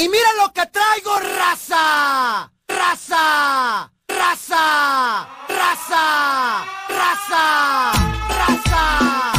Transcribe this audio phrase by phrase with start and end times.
[0.00, 2.52] Y mira lo que traigo, raza.
[2.68, 3.90] Raza.
[4.06, 5.28] Raza.
[5.48, 6.64] Raza.
[6.88, 7.92] Raza.
[8.28, 9.37] Raza.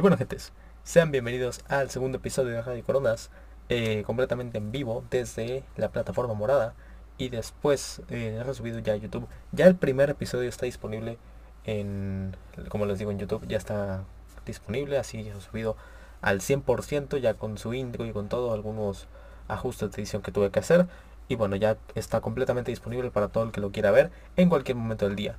[0.00, 3.28] Y bueno, gentes, sean bienvenidos al segundo episodio de Radio Coronas,
[3.68, 6.72] eh, completamente en vivo desde la plataforma morada.
[7.18, 9.28] Y después eh, resubido ya a YouTube.
[9.52, 11.18] Ya el primer episodio está disponible
[11.66, 12.34] en,
[12.70, 13.46] como les digo, en YouTube.
[13.46, 14.04] Ya está
[14.46, 15.76] disponible, así he subido
[16.22, 19.06] al 100%, ya con su intro y con todo, algunos
[19.48, 20.86] ajustes de edición que tuve que hacer.
[21.28, 24.78] Y bueno, ya está completamente disponible para todo el que lo quiera ver en cualquier
[24.78, 25.36] momento del día.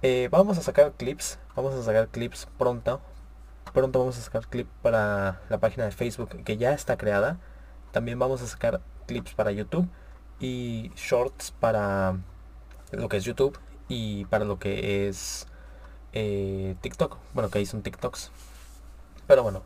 [0.00, 3.02] Eh, vamos a sacar clips, vamos a sacar clips pronto,
[3.72, 7.38] pronto vamos a sacar clip para la página de Facebook que ya está creada.
[7.92, 9.88] También vamos a sacar clips para YouTube
[10.38, 12.18] y shorts para
[12.92, 15.46] lo que es YouTube y para lo que es
[16.12, 17.18] eh, TikTok.
[17.34, 18.30] Bueno, que ahí son TikToks.
[19.26, 19.62] Pero bueno,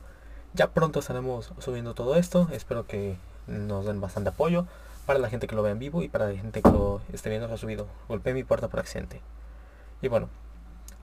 [0.55, 2.49] ya pronto estaremos subiendo todo esto.
[2.53, 4.67] Espero que nos den bastante apoyo
[5.07, 7.31] para la gente que lo vea en vivo y para la gente que lo esté
[7.31, 7.87] viendo resubido.
[8.09, 9.21] Golpeé mi puerta por accidente.
[10.03, 10.29] Y bueno,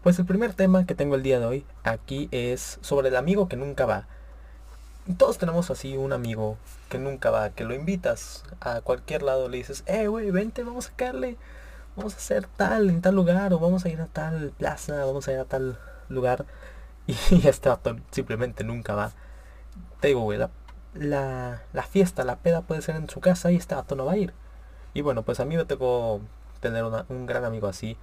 [0.04, 3.48] pues el primer tema que tengo el día de hoy aquí es sobre el amigo
[3.48, 4.08] que nunca va.
[5.18, 6.58] Todos tenemos así un amigo
[6.90, 10.88] que nunca va, que lo invitas a cualquier lado, le dices, eh, güey, vente, vamos
[10.88, 11.38] a sacarle,
[11.96, 15.28] vamos a hacer tal en tal lugar, o vamos a ir a tal plaza, vamos
[15.28, 15.78] a ir a tal
[16.09, 16.46] lugar.
[17.08, 19.12] Y este vato simplemente nunca va.
[20.00, 20.50] Te digo, güey, la,
[21.74, 24.18] la, fiesta, la peda puede ser en su casa y este vato no va a
[24.18, 24.34] ir.
[24.94, 26.22] Y bueno, pues a mí me tocó
[26.59, 27.98] tener una- un gran amigo así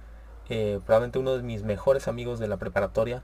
[0.49, 3.23] eh, probablemente uno de mis mejores amigos de la preparatoria.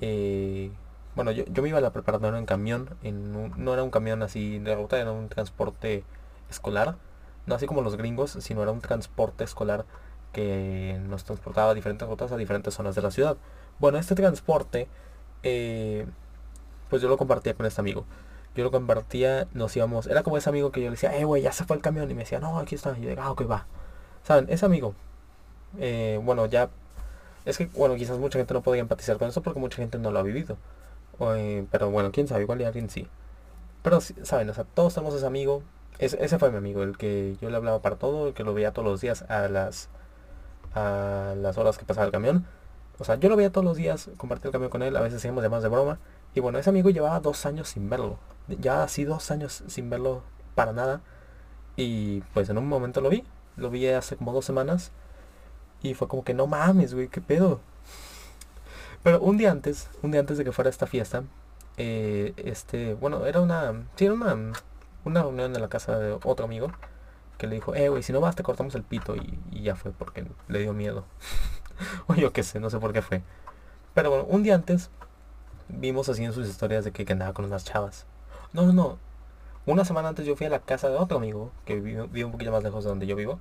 [0.00, 0.70] eh,
[1.16, 3.90] bueno, yo, yo me iba a la preparatoria en camión, en un- no era un
[3.90, 6.04] camión así de ruta, era un transporte
[6.50, 6.96] escolar.
[7.46, 9.84] No así como los gringos, sino era un transporte escolar
[10.32, 13.36] que nos transportaba a diferentes rutas a diferentes zonas de la ciudad.
[13.80, 14.88] Bueno, este transporte,
[15.42, 16.06] eh,
[16.88, 18.04] pues yo lo compartía con este amigo.
[18.54, 21.42] Yo lo compartía, nos íbamos, era como ese amigo que yo le decía, eh, güey,
[21.42, 22.10] ya se fue el camión.
[22.10, 22.96] Y me decía, no, aquí está.
[22.98, 23.66] Y yo digo, ah, va.
[24.24, 24.46] ¿Saben?
[24.48, 24.94] Ese amigo,
[25.78, 26.70] eh, bueno, ya
[27.44, 30.10] es que, bueno, quizás mucha gente no podría empatizar con eso porque mucha gente no
[30.10, 30.56] lo ha vivido.
[31.20, 33.08] Eh, pero bueno, quién sabe, igual y alguien sí.
[33.82, 34.50] Pero, ¿saben?
[34.50, 35.62] O sea, todos tenemos ese amigo.
[35.98, 38.54] Es- ese fue mi amigo, el que yo le hablaba para todo, el que lo
[38.54, 39.88] veía todos los días a las,
[40.74, 42.46] a las horas que pasaba el camión.
[42.98, 45.18] O sea, yo lo veía todos los días, compartía el camión con él, a veces
[45.18, 45.98] hacíamos llamadas de broma.
[46.34, 48.18] Y bueno, ese amigo llevaba dos años sin verlo.
[48.48, 50.22] Ya así dos años sin verlo
[50.54, 51.00] para nada.
[51.76, 53.24] Y pues en un momento lo vi.
[53.56, 54.92] Lo vi hace como dos semanas.
[55.82, 57.60] Y fue como que no mames, güey, qué pedo.
[59.02, 61.24] Pero un día antes, un día antes de que fuera esta fiesta,
[61.78, 64.52] eh, este, bueno, era una, sí, era una,
[65.04, 66.70] una reunión en la casa de otro amigo
[67.38, 69.92] que le dijo, eh, güey, si no vas te cortamos el pito y, ya fue
[69.92, 71.06] porque le dio miedo.
[72.06, 73.22] o yo qué sé, no sé por qué fue.
[73.94, 74.90] Pero bueno, un día antes
[75.68, 78.04] vimos así en sus historias de que, que andaba con unas chavas.
[78.52, 78.98] No, no, no.
[79.64, 82.32] Una semana antes yo fui a la casa de otro amigo que vive, vive un
[82.32, 83.38] poquito más lejos de donde yo vivo.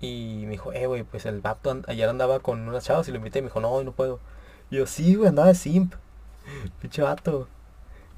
[0.00, 3.18] Y me dijo, eh, güey, pues el vato ayer andaba con unas chavas y lo
[3.18, 4.20] invité y me dijo, no, no puedo.
[4.70, 5.94] Y yo, sí, güey, andaba de simp.
[6.80, 7.48] Pinche vato.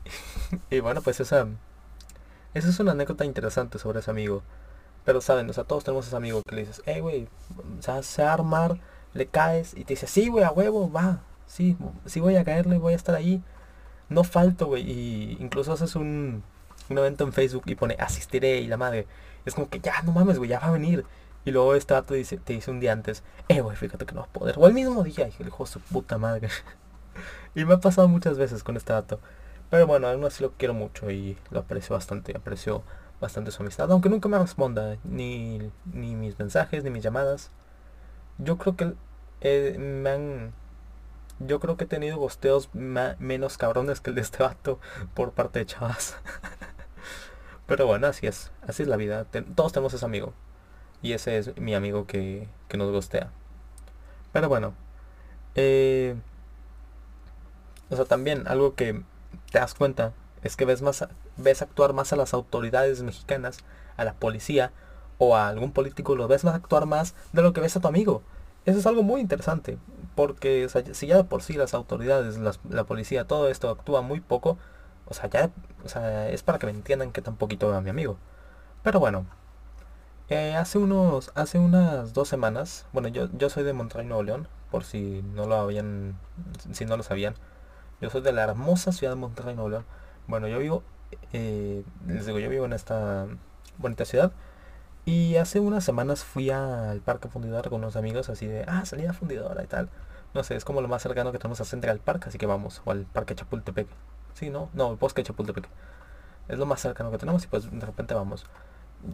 [0.70, 1.46] y bueno, pues esa...
[2.54, 4.42] Esa es una anécdota interesante sobre ese amigo.
[5.04, 7.28] Pero saben, o sea, todos tenemos ese amigo que le dices, eh, güey,
[7.80, 8.80] se va a armar,
[9.14, 11.20] le caes y te dice, sí, güey, a huevo, va.
[11.46, 11.76] Sí,
[12.06, 13.42] sí voy a caerle, voy a estar ahí.
[14.08, 14.90] No falto, güey.
[14.90, 16.42] Y incluso haces un,
[16.88, 19.06] un evento en Facebook y pone asistiré y la madre.
[19.44, 21.04] Es como que ya, no mames, güey, ya va a venir.
[21.46, 24.22] Y luego este vato dice, te dice un día antes, eh, güey, fíjate que no
[24.22, 24.56] vas a poder.
[24.58, 26.48] O el mismo día, y el hijo de su puta madre.
[27.54, 29.20] y me ha pasado muchas veces con este dato.
[29.70, 32.36] Pero bueno, aún así lo quiero mucho y lo aprecio bastante.
[32.36, 32.82] Aprecio
[33.20, 33.90] bastante su amistad.
[33.92, 37.52] Aunque nunca me responda ni, ni mis mensajes, ni mis llamadas.
[38.38, 38.94] Yo creo que
[39.40, 40.52] eh, me han...
[41.38, 44.80] Yo creo que he tenido gosteos menos cabrones que el de este vato
[45.14, 46.16] por parte de chavas.
[47.66, 48.50] Pero bueno, así es.
[48.66, 49.26] Así es la vida.
[49.54, 50.32] Todos tenemos ese amigo.
[51.02, 53.30] Y ese es mi amigo que, que nos gostea.
[54.32, 54.74] Pero bueno.
[55.54, 56.16] eh,
[57.90, 59.02] o sea, también algo que
[59.52, 60.12] te das cuenta
[60.42, 61.06] es que ves más
[61.36, 63.58] ves actuar más a las autoridades mexicanas,
[63.96, 64.72] a la policía
[65.18, 67.88] o a algún político, lo ves más actuar más de lo que ves a tu
[67.88, 68.22] amigo.
[68.64, 69.78] Eso es algo muy interesante,
[70.16, 74.58] porque si ya de por sí las autoridades, la policía, todo esto actúa muy poco,
[75.06, 75.50] o sea, ya
[75.84, 78.18] o sea, es para que me entiendan que tan poquito a mi amigo.
[78.82, 79.26] Pero bueno,
[80.28, 84.48] eh, hace unos, hace unas dos semanas, bueno, yo, yo soy de Monterrey, Nuevo León,
[84.70, 86.18] por si no lo habían,
[86.72, 87.34] si no lo sabían.
[88.00, 89.86] Yo soy de la hermosa ciudad de Monterrey, Nuevo León.
[90.26, 90.82] Bueno, yo vivo,
[91.32, 93.26] eh, les digo, yo vivo en esta
[93.78, 94.32] bonita ciudad.
[95.04, 99.12] Y hace unas semanas fui al parque fundidor con unos amigos así de, ah, salida
[99.12, 99.88] fundidora y tal.
[100.34, 102.82] No sé, es como lo más cercano que tenemos a Central Park, así que vamos,
[102.84, 103.88] o al parque Chapultepec.
[104.34, 105.68] Sí, no, no, el bosque Chapultepec.
[106.48, 108.46] Es lo más cercano que tenemos y pues de repente vamos.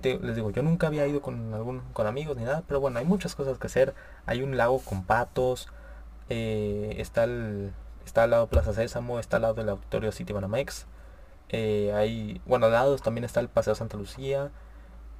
[0.03, 3.05] Les digo, yo nunca había ido con algún con amigos ni nada, pero bueno, hay
[3.05, 3.95] muchas cosas que hacer.
[4.27, 5.69] Hay un lago con patos,
[6.31, 7.73] eh, está el
[8.05, 10.87] está al lado Plaza Sésamo, está al lado del auditorio City Banamex.
[11.51, 14.51] Eh, hay, bueno, al lado también está el Paseo Santa Lucía,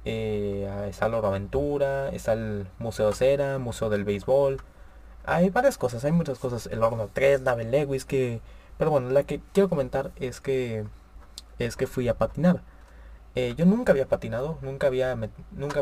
[0.05, 4.61] eh, está la Aventura, está el Museo Cera, Museo del Béisbol.
[5.25, 6.67] Hay varias cosas, hay muchas cosas.
[6.67, 8.41] El Horno 3, Nave Lewis, que
[8.77, 10.85] pero bueno, la que quiero comentar es que
[11.59, 12.61] es que fui a patinar.
[13.35, 15.15] Eh, yo nunca había patinado, nunca había,
[15.51, 15.81] nunca,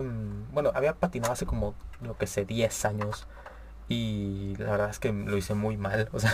[0.53, 3.27] bueno, había patinado hace como, lo que sé, 10 años.
[3.89, 6.31] Y la verdad es que lo hice muy mal, o sea,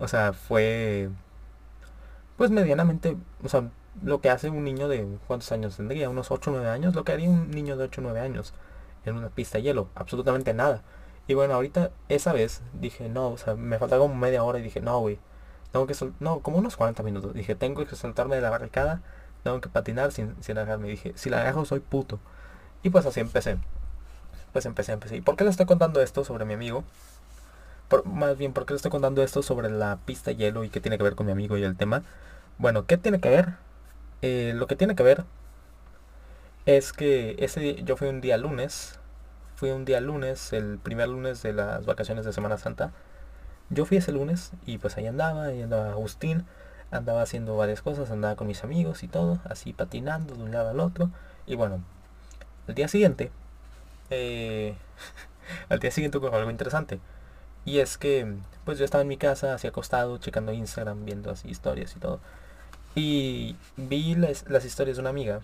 [0.00, 1.10] o sea, fue,
[2.36, 3.70] pues medianamente, o sea,
[4.02, 6.10] lo que hace un niño de, ¿cuántos años tendría?
[6.10, 8.54] Unos 8 o 9 años, lo que haría un niño de 8 o 9 años
[9.04, 10.82] en una pista de hielo, absolutamente nada.
[11.26, 14.62] Y bueno, ahorita, esa vez, dije, no, o sea, me faltaba como media hora y
[14.62, 15.18] dije, no, güey,
[15.72, 17.34] tengo que sol no, como unos 40 minutos.
[17.34, 19.02] Dije, tengo que soltarme de la barricada,
[19.42, 20.88] tengo que patinar sin, sin agarrarme.
[20.88, 22.18] Dije, si la agarro soy puto.
[22.82, 23.58] Y pues así empecé.
[24.52, 25.16] Pues empecé, empecé.
[25.16, 26.84] ¿Y por qué le estoy contando esto sobre mi amigo?
[27.88, 30.80] Por, más bien, ¿por qué le estoy contando esto sobre la pista hielo y qué
[30.80, 32.02] tiene que ver con mi amigo y el tema?
[32.58, 33.54] Bueno, ¿qué tiene que ver?
[34.22, 35.24] Eh, lo que tiene que ver
[36.66, 38.98] es que ese yo fui un día lunes.
[39.56, 42.92] Fui un día lunes, el primer lunes de las vacaciones de Semana Santa.
[43.70, 46.46] Yo fui ese lunes y pues ahí andaba, ahí andaba Agustín,
[46.90, 50.70] andaba haciendo varias cosas, andaba con mis amigos y todo, así patinando de un lado
[50.70, 51.10] al otro.
[51.46, 51.82] Y bueno,
[52.66, 53.30] el día siguiente,
[54.10, 54.74] eh,
[55.68, 57.00] al día siguiente ocurrió algo interesante.
[57.64, 61.48] Y es que, pues yo estaba en mi casa, así acostado, checando Instagram, viendo así
[61.48, 62.20] historias y todo.
[62.94, 65.40] Y vi las, las historias de una amiga,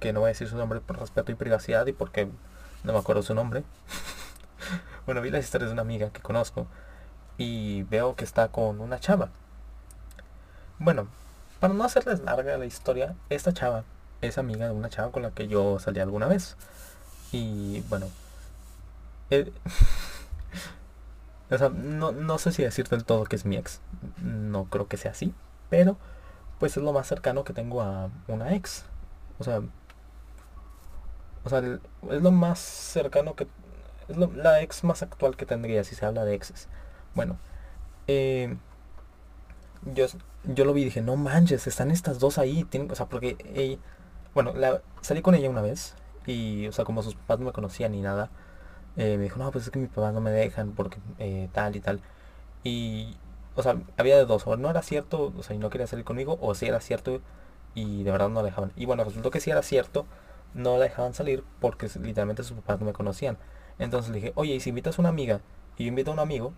[0.00, 2.28] que no voy a decir su nombre por respeto y privacidad y porque
[2.84, 3.64] no me acuerdo su nombre.
[5.06, 6.66] bueno, vi las historias de una amiga que conozco
[7.38, 9.30] y veo que está con una chava.
[10.78, 11.08] Bueno,
[11.60, 13.84] para no hacerles larga la historia, esta chava
[14.20, 16.56] es amiga de una chava con la que yo salí alguna vez.
[17.32, 18.08] Y bueno,
[19.30, 19.52] eh,
[21.50, 23.80] o sea, no, no sé si decir del todo que es mi ex.
[24.22, 25.34] No creo que sea así.
[25.70, 25.96] Pero,
[26.58, 28.84] pues es lo más cercano que tengo a una ex.
[29.38, 29.62] O sea,
[31.44, 33.46] o sea, es lo más cercano que...
[34.08, 36.68] Es la ex más actual que tendría si se habla de exes.
[37.14, 37.38] Bueno,
[38.08, 38.56] eh,
[39.94, 40.06] yo,
[40.46, 42.66] yo lo vi y dije, no manches, están estas dos ahí.
[42.90, 43.78] O sea, porque ella,
[44.34, 45.94] bueno, la, salí con ella una vez
[46.26, 48.30] y, o sea, como sus papás no me conocían ni nada,
[48.96, 51.76] eh, me dijo, no, pues es que mis papás no me dejan porque eh, tal
[51.76, 52.00] y tal.
[52.64, 53.16] Y,
[53.54, 56.04] o sea, había de dos, o no era cierto, o sea, y no quería salir
[56.04, 57.20] conmigo, o si era cierto
[57.74, 58.72] y de verdad no la dejaban.
[58.76, 60.06] Y bueno, resultó que si era cierto,
[60.54, 63.38] no la dejaban salir porque literalmente sus papás no me conocían.
[63.78, 65.40] Entonces le dije, oye, y si invitas a una amiga
[65.76, 66.52] y yo invito a un amigo,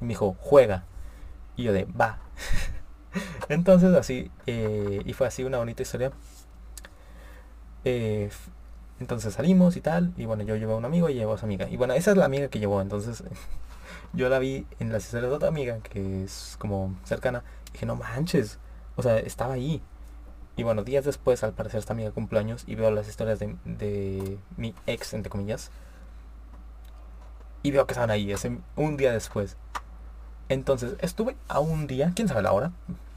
[0.00, 0.84] me dijo, juega.
[1.56, 2.18] Y yo de, va.
[3.48, 6.12] Entonces así, eh, y fue así una bonita historia.
[7.84, 8.30] Eh,
[9.00, 11.44] entonces salimos y tal, y bueno, yo llevo a un amigo y llevo a su
[11.44, 11.68] amiga.
[11.68, 13.24] Y bueno, esa es la amiga que llevó, entonces
[14.12, 17.86] yo la vi en las historias de otra amiga, que es como cercana, y dije,
[17.86, 18.58] no manches,
[18.96, 19.82] o sea, estaba ahí.
[20.56, 24.38] Y bueno, días después, al parecer esta amiga cumpleaños, y veo las historias de, de
[24.56, 25.70] mi ex, entre comillas,
[27.62, 29.56] y veo que estaban ahí, ese, un día después.
[30.48, 32.72] Entonces, estuve a un día, quién sabe la hora,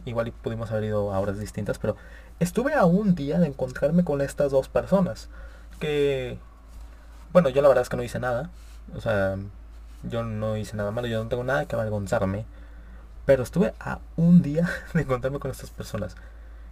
[0.06, 1.96] igual pudimos haber ido a horas distintas, pero
[2.40, 5.30] estuve a un día de encontrarme con estas dos personas.
[5.80, 6.38] Que,
[7.34, 8.50] bueno, yo la verdad es que no hice nada.
[8.96, 9.38] O sea,
[10.04, 12.46] yo no hice nada malo, yo no tengo nada que avergonzarme.
[13.26, 16.16] Pero estuve a un día de encontrarme con estas personas.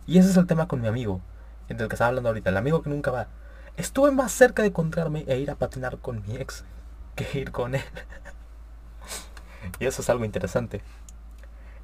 [0.05, 1.21] Y ese es el tema con mi amigo,
[1.69, 3.27] entre el que estaba hablando ahorita, el amigo que nunca va.
[3.77, 6.63] Estuve más cerca de encontrarme e ir a patinar con mi ex
[7.15, 7.83] que ir con él.
[9.79, 10.81] Y eso es algo interesante.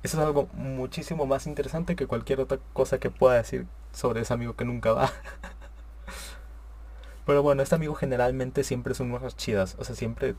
[0.02, 4.34] Eso es algo muchísimo más interesante que cualquier otra cosa que pueda decir sobre ese
[4.34, 5.12] amigo que nunca va.
[7.26, 9.76] Pero bueno, este amigo generalmente siempre son unas chidas.
[9.78, 10.36] O sea, siempre...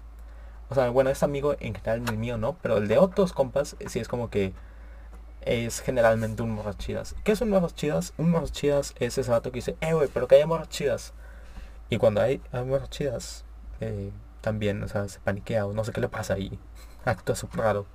[0.71, 3.77] O sea, bueno, este amigo en general el mío no, pero el de otros compas
[3.87, 4.55] sí es como que...
[5.43, 7.15] es generalmente un morras chidas.
[7.25, 8.15] ¿Qué es un morras chidas?
[8.19, 11.13] Un morras chidas es ese vato que dice, eh, güey, pero que haya morras chidas.
[11.91, 13.45] Y cuando hay, hay morras chidas,
[13.81, 16.59] eh, también, o sea, se paniquea o no sé qué le pasa y
[17.05, 17.87] actúa súper raro.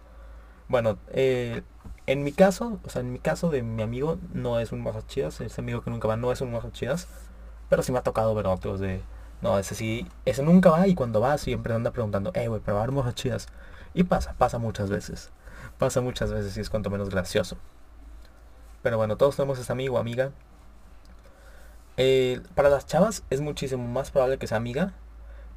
[0.67, 1.61] Bueno, eh,
[2.07, 5.07] en mi caso, o sea, en mi caso de mi amigo, no es un morras
[5.07, 7.07] chidas, ese amigo que nunca va no es un morras chidas,
[7.69, 9.01] pero sí me ha tocado ver otros de,
[9.41, 12.91] no, ese sí, ese nunca va y cuando va siempre anda preguntando, eh, güey, haber
[12.91, 13.47] morras chidas.
[13.93, 15.31] Y pasa, pasa muchas veces.
[15.77, 17.57] Pasa muchas veces y es cuanto menos gracioso.
[18.81, 20.31] Pero bueno, todos tenemos ese amigo amiga.
[21.97, 24.93] Eh, para las chavas es muchísimo más probable que sea amiga.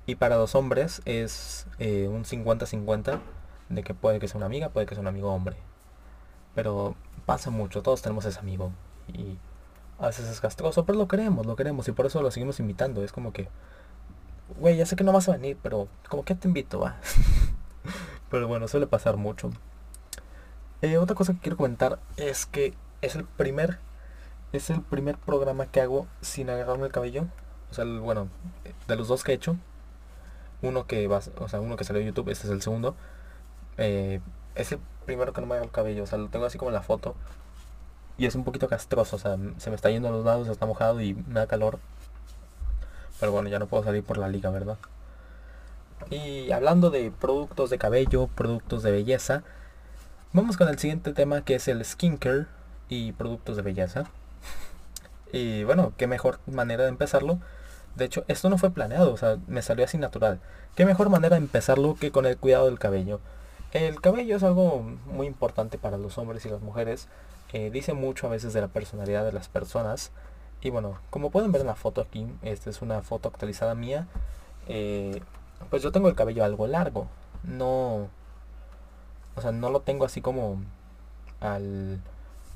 [0.06, 3.20] Y para los hombres es eh, un 50-50
[3.68, 5.56] de que puede que sea una amiga, puede que sea un amigo hombre.
[6.54, 6.96] Pero
[7.26, 8.72] pasa mucho, todos tenemos ese amigo.
[9.12, 9.38] Y
[9.98, 11.88] a veces es castroso, pero lo queremos, lo queremos.
[11.88, 13.02] Y por eso lo seguimos invitando.
[13.04, 13.48] Es como que,
[14.58, 16.96] güey, ya sé que no vas a venir, pero como que te invito, va.
[18.30, 19.50] pero bueno, suele pasar mucho.
[20.82, 23.78] Eh, otra cosa que quiero comentar es que es el primer
[24.52, 27.26] es el primer programa que hago sin agarrarme el cabello.
[27.70, 28.28] O sea, bueno,
[28.86, 29.56] de los dos que he hecho,
[30.62, 32.96] uno que va, o sea, uno que salió en YouTube, este es el segundo.
[33.78, 34.20] Eh,
[34.54, 36.70] es el primero que no me agarro el cabello, o sea, lo tengo así como
[36.70, 37.14] en la foto.
[38.18, 40.66] Y es un poquito castroso, o sea, se me está yendo a los lados, está
[40.66, 41.78] mojado y me da calor.
[43.20, 44.78] Pero bueno, ya no puedo salir por la liga, ¿verdad?
[46.10, 49.42] Y hablando de productos de cabello, productos de belleza,
[50.34, 52.46] Vamos con el siguiente tema que es el skincare
[52.90, 54.04] y productos de belleza.
[55.32, 57.38] Y bueno, qué mejor manera de empezarlo.
[57.96, 60.38] De hecho, esto no fue planeado, o sea, me salió así natural.
[60.74, 63.20] Qué mejor manera de empezarlo que con el cuidado del cabello.
[63.72, 67.08] El cabello es algo muy importante para los hombres y las mujeres.
[67.52, 70.10] Eh, dice mucho a veces de la personalidad de las personas.
[70.62, 74.06] Y bueno, como pueden ver en la foto aquí, esta es una foto actualizada mía.
[74.68, 75.20] Eh,
[75.70, 77.08] pues yo tengo el cabello algo largo.
[77.44, 78.08] No,
[79.36, 80.60] o sea, no lo tengo así como
[81.40, 82.00] al...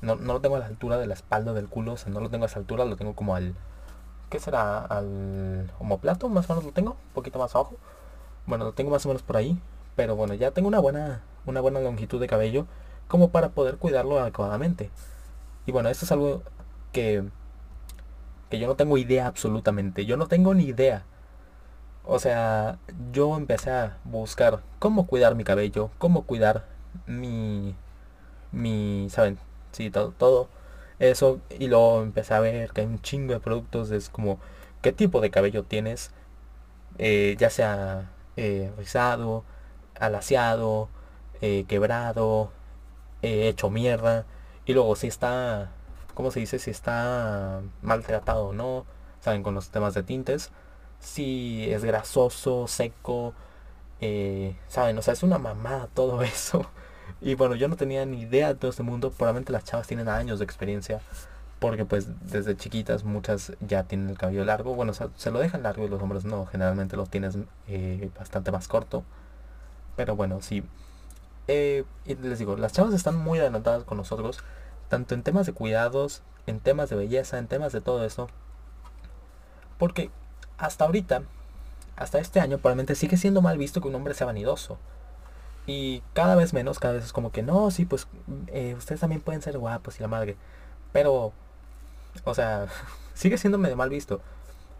[0.01, 2.21] No, no, lo tengo a la altura de la espalda del culo, o sea, no
[2.21, 3.55] lo tengo a esa altura, lo tengo como al...
[4.31, 4.81] ¿Qué será?
[4.87, 7.77] Al homoplato, más o menos lo tengo, un poquito más abajo.
[8.47, 9.61] Bueno, lo tengo más o menos por ahí,
[9.97, 12.67] pero bueno, ya tengo una buena, una buena longitud de cabello
[13.09, 14.91] como para poder cuidarlo adecuadamente.
[15.67, 16.43] Y bueno, esto es algo
[16.93, 17.25] que,
[18.51, 20.07] que yo no tengo idea absolutamente.
[20.07, 21.05] Yo no tengo ni idea
[22.05, 22.79] o sea,
[23.13, 26.67] yo empecé a buscar cómo cuidar mi cabello, cómo cuidar
[27.07, 27.75] mi,
[28.53, 29.39] mi, ¿saben?
[29.73, 30.49] Sí, todo, todo
[30.99, 31.41] eso.
[31.59, 33.91] Y luego empecé a ver que hay un chingo de productos.
[33.93, 34.41] Es como,
[34.83, 36.13] ¿qué tipo de cabello tienes?
[36.99, 39.45] Eh, ya sea eh, rizado,
[40.07, 40.89] alaciado,
[41.41, 42.53] eh, quebrado,
[43.23, 44.27] hecho mierda.
[44.67, 45.71] Y luego si está,
[46.15, 46.59] ¿cómo se dice?
[46.59, 48.87] Si está maltratado o no.
[49.21, 49.43] ¿Saben?
[49.43, 50.53] Con los temas de tintes
[51.03, 53.35] si es grasoso, seco,
[54.01, 54.97] eh, ¿saben?
[54.99, 56.67] O sea, es una mamada todo eso.
[57.21, 59.11] Y bueno, yo no tenía ni idea de todo este mundo.
[59.11, 61.01] Probablemente las chavas tienen años de experiencia.
[61.59, 64.75] Porque pues desde chiquitas muchas ya tienen el cabello largo.
[64.75, 66.47] Bueno, se lo dejan largo y los hombres no.
[66.47, 69.05] Generalmente lo tienes eh, bastante más corto.
[69.97, 70.65] Pero bueno, sí.
[71.49, 74.39] Eh, y les digo, las chavas están muy adelantadas con nosotros.
[74.89, 78.29] Tanto en temas de cuidados, en temas de belleza, en temas de todo eso.
[79.79, 80.11] Porque
[80.59, 81.23] hasta ahorita,
[81.97, 84.79] hasta este año, probablemente sigue siendo mal visto que un hombre sea vanidoso.
[85.67, 88.09] Y cada vez menos, cada vez es como que no, sí, pues
[88.49, 90.37] eh, ustedes también pueden ser guapos y la madre.
[90.93, 91.33] Pero,
[92.25, 92.67] o sea,
[93.15, 94.21] sigue siendo medio mal visto.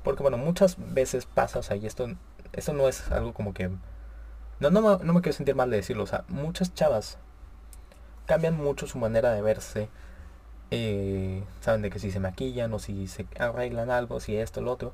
[0.03, 2.09] Porque bueno, muchas veces pasa, o sea, y esto,
[2.53, 3.71] esto no es algo como que...
[4.61, 7.19] No, no, no me quiero sentir mal de decirlo, o sea, muchas chavas
[8.27, 9.89] cambian mucho su manera de verse.
[10.71, 14.73] Eh, saben de que si se maquillan o si se arreglan algo, si esto, lo
[14.73, 14.93] otro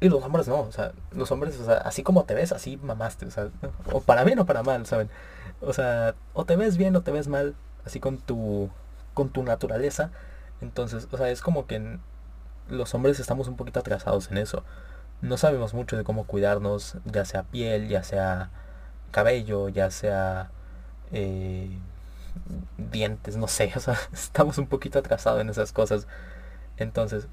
[0.00, 2.76] y los hombres no, o sea, los hombres, o sea, así como te ves, así
[2.76, 3.48] mamaste, o sea,
[3.92, 5.08] o para bien o para mal, ¿saben?
[5.60, 7.54] O sea, o te ves bien o te ves mal,
[7.84, 8.70] así con tu,
[9.14, 10.10] con tu naturaleza.
[10.60, 11.98] Entonces, o sea, es como que
[12.68, 14.64] los hombres estamos un poquito atrasados en eso.
[15.22, 18.50] No sabemos mucho de cómo cuidarnos, ya sea piel, ya sea
[19.16, 20.50] cabello, ya sea
[21.10, 21.70] eh,
[22.76, 26.06] dientes, no sé, o sea, estamos un poquito atrasados en esas cosas.
[26.76, 27.26] Entonces,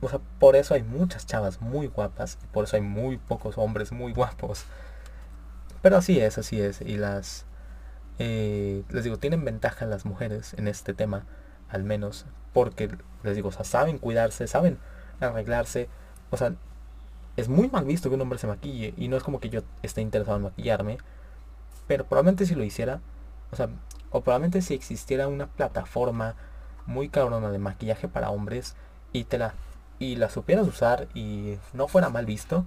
[0.00, 3.58] o sea, por eso hay muchas chavas muy guapas y por eso hay muy pocos
[3.58, 4.64] hombres muy guapos.
[5.82, 6.80] Pero así es, así es.
[6.80, 7.44] Y las,
[8.18, 11.26] eh, les digo, tienen ventaja las mujeres en este tema,
[11.68, 12.88] al menos, porque
[13.22, 14.78] les digo, o sea, saben cuidarse, saben
[15.20, 15.90] arreglarse.
[16.30, 16.54] O sea,
[17.36, 19.62] es muy mal visto que un hombre se maquille y no es como que yo
[19.82, 20.98] esté interesado en maquillarme,
[21.86, 23.00] pero probablemente si lo hiciera,
[23.50, 23.68] o sea,
[24.10, 26.34] o probablemente si existiera una plataforma
[26.86, 28.76] muy cabrona de maquillaje para hombres
[29.12, 29.54] y te la
[29.98, 32.66] y la supieras usar y no fuera mal visto,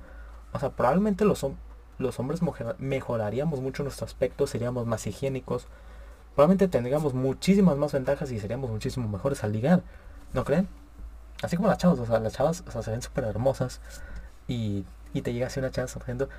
[0.54, 2.40] o sea, probablemente los, hombres
[2.80, 5.68] mejoraríamos mucho nuestro aspecto, seríamos más higiénicos,
[6.34, 9.84] probablemente tendríamos muchísimas más ventajas y seríamos muchísimo mejores al ligar.
[10.34, 10.70] ¿No creen?
[11.44, 13.82] Así como las chavas, o sea, las chavas se ven súper hermosas
[14.48, 16.30] y, y te llega así una chava sonriendo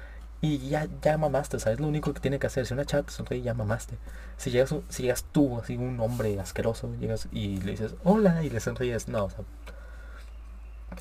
[0.41, 1.81] y ya, ya mamaste, ¿sabes?
[1.81, 3.97] Lo único que tiene que hacer, si una chava te sonríe, ya mamaste.
[4.37, 8.51] Si llegas, si llegas tú, así un hombre asqueroso, llegas y le dices hola y
[8.51, 9.41] le sonríes, no, o sea,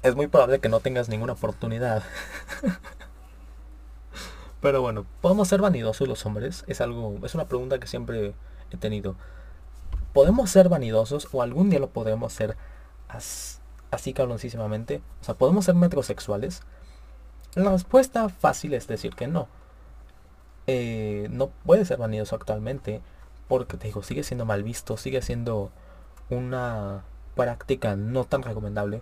[0.03, 2.03] es muy probable que no tengas ninguna oportunidad.
[4.62, 6.63] Pero bueno, ¿podemos ser vanidosos los hombres?
[6.67, 8.33] Es algo, es una pregunta que siempre
[8.71, 9.15] he tenido.
[10.13, 12.55] ¿Podemos ser vanidosos o algún día lo podemos ser
[13.09, 15.01] así cabroncísimamente?
[15.21, 16.62] O sea, ¿podemos ser metrosexuales?
[17.55, 19.47] La respuesta fácil es decir que no.
[20.67, 23.01] Eh, no puede ser vanidoso actualmente
[23.47, 25.71] porque te digo, sigue siendo mal visto, sigue siendo
[26.29, 27.03] una
[27.35, 29.01] práctica no tan recomendable.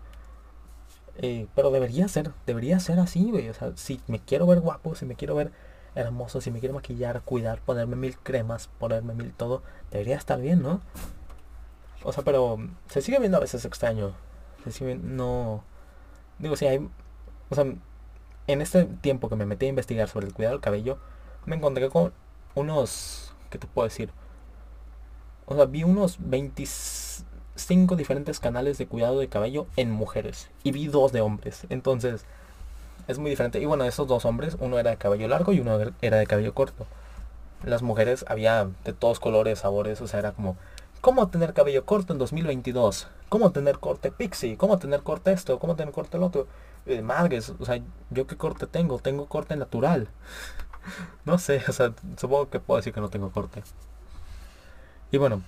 [1.18, 3.50] Eh, pero debería ser, debería ser así, güey.
[3.50, 5.52] O sea, si me quiero ver guapo, si me quiero ver
[5.96, 10.62] hermoso, si me quiero maquillar, cuidar, ponerme mil cremas, ponerme mil todo, debería estar bien,
[10.62, 10.82] ¿no?
[12.04, 12.58] O sea, pero
[12.90, 14.14] se sigue viendo a veces extraño.
[14.64, 15.64] Se sigue no.
[16.40, 16.90] Digo, si hay.
[17.50, 17.66] O sea,
[18.48, 20.98] en este tiempo que me metí a investigar sobre el cuidado del cabello,
[21.46, 22.14] me encontré con
[22.56, 23.34] unos.
[23.50, 24.10] ¿Qué te puedo decir?
[25.46, 30.72] O sea, vi unos 25 cinco diferentes canales de cuidado de cabello en mujeres y
[30.72, 31.66] vi dos de hombres.
[31.70, 32.26] Entonces,
[33.08, 33.60] es muy diferente.
[33.60, 36.54] Y bueno, esos dos hombres, uno era de cabello largo y uno era de cabello
[36.54, 36.86] corto.
[37.64, 40.58] Las mujeres había de todos colores, sabores, o sea, era como,
[41.02, 43.08] ¿cómo tener cabello corto en 2022?
[43.30, 44.58] ¿Cómo tener corte pixie?
[44.58, 45.60] ¿Cómo tener corte esto?
[45.60, 46.48] ¿Cómo tener corte el otro?
[46.86, 49.00] Eh, madres, o sea, ¿yo qué corte tengo?
[49.00, 50.10] Tengo corte natural.
[51.26, 53.64] no sé, o sea, supongo que puedo decir que no tengo corte.
[55.12, 55.42] Y bueno,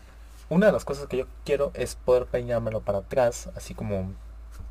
[0.50, 4.14] una de las cosas que yo quiero es poder peinármelo para atrás, así como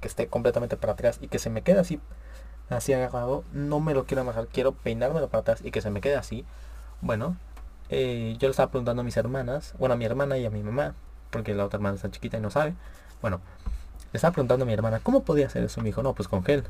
[0.00, 2.00] que esté completamente para atrás y que se me quede así,
[2.71, 3.44] así agarrado.
[3.52, 6.44] No me lo quiero amarrar, quiero peinármelo para atrás y que se me quede así.
[7.00, 7.37] Bueno,
[7.90, 10.62] eh, yo le estaba preguntando a mis hermanas, bueno, a mi hermana y a mi
[10.62, 10.94] mamá,
[11.30, 12.75] porque la otra hermana está chiquita y no sabe.
[13.21, 13.40] Bueno,
[14.14, 15.83] le estaba preguntando a mi hermana, ¿cómo podía hacer eso?
[15.83, 16.64] Me dijo, no, pues con gel.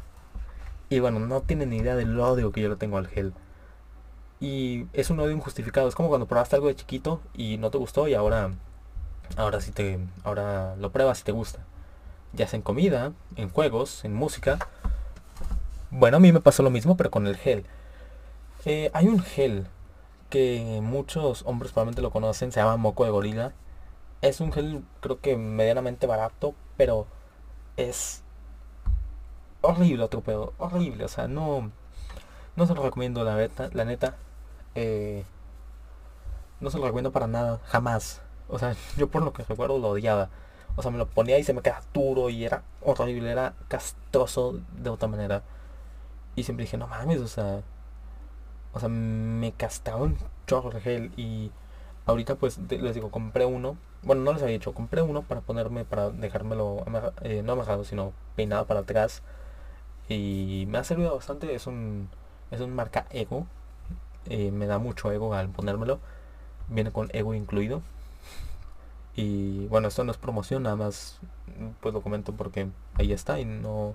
[0.89, 3.33] Y bueno, no tiene ni idea del odio que yo le tengo al gel.
[4.41, 5.87] Y es un odio injustificado.
[5.87, 8.51] Es como cuando probaste algo de chiquito y no te gustó y ahora
[9.37, 11.61] Ahora sí te, ahora lo pruebas si te gusta.
[12.33, 14.59] Ya sea en comida, en juegos, en música.
[15.91, 17.65] Bueno, a mí me pasó lo mismo, pero con el gel.
[18.65, 19.67] Eh, hay un gel
[20.31, 23.53] que muchos hombres probablemente lo conocen, se llama moco de gorila.
[24.23, 27.07] Es un gel creo que medianamente barato, pero
[27.77, 28.23] es
[29.63, 31.71] horrible otro pedo, horrible, o sea, no
[32.57, 34.15] no se lo recomiendo la neta, la neta.
[34.75, 35.25] Eh,
[36.61, 38.23] no se lo recomiendo para nada, jamás.
[38.49, 40.31] O sea, yo por lo que recuerdo lo odiaba.
[40.77, 44.61] O sea, me lo ponía y se me quedaba duro y era horrible, era castroso
[44.77, 45.43] de otra manera.
[46.37, 47.63] Y siempre dije, no mames, o sea,
[48.73, 51.53] o sea, me castaba un chorro de gel y
[52.07, 53.77] ahorita pues les digo, compré uno.
[54.05, 56.85] Bueno, no les había dicho, compré uno para ponerme, para dejármelo,
[57.23, 59.23] eh, no amajado, sino peinado para atrás.
[60.09, 62.09] Y me ha servido bastante, es un,
[62.51, 63.47] es un marca Ego.
[64.27, 65.99] Eh, me da mucho ego al ponérmelo.
[66.69, 67.83] Viene con Ego incluido.
[69.17, 71.21] Y bueno, esto no es promoción, nada más
[71.81, 73.95] pues lo comento porque ahí está y no...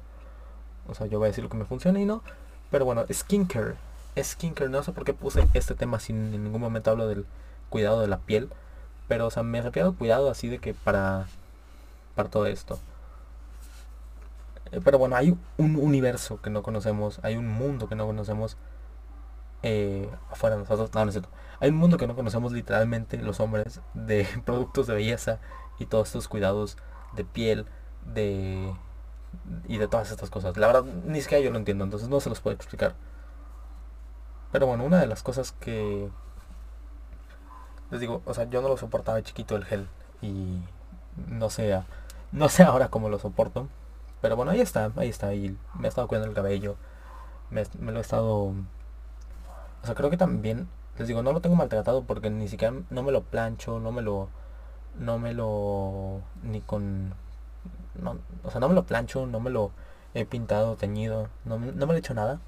[0.88, 2.24] O sea, yo voy a decir lo que me funciona y no.
[2.72, 3.76] Pero bueno, skincare.
[4.18, 7.26] Skincare, no sé por qué puse este tema sin en ningún momento hablo del
[7.70, 8.50] cuidado de la piel.
[9.10, 11.28] Pero, o sea, me refiero al cuidado así de que para,
[12.16, 12.80] para todo esto.
[14.72, 18.56] Eh, pero bueno, hay un universo que no conocemos, hay un mundo que no conocemos
[19.64, 20.94] eh, afuera de nosotros.
[20.94, 21.30] No, no es cierto.
[21.60, 25.40] Hay un mundo que no conocemos literalmente los hombres de productos de belleza
[25.80, 26.78] y todos estos cuidados
[27.16, 27.66] de piel,
[28.14, 28.74] de
[29.68, 30.58] y de todas estas cosas.
[30.58, 32.96] La verdad, ni siquiera yo lo entiendo, entonces no se los puedo explicar.
[34.52, 36.10] Pero bueno, una de las cosas que
[37.92, 39.88] les digo, o sea, yo no lo soportaba chiquito el gel
[40.22, 40.60] y
[41.28, 41.82] no sé,
[42.32, 43.68] no sé ahora cómo lo soporto.
[44.22, 46.76] Pero bueno, ahí está, ahí está, y me he estado cuidando el cabello,
[47.50, 52.04] me, lo he estado, o sea, creo que también les digo, no lo tengo maltratado
[52.04, 54.30] porque ni siquiera no me lo plancho, no me lo...
[54.98, 56.22] No me lo...
[56.44, 57.14] Ni con...
[57.96, 59.72] No, o sea, no me lo plancho, no me lo
[60.14, 62.42] he pintado, teñido, no, no me lo he hecho nada.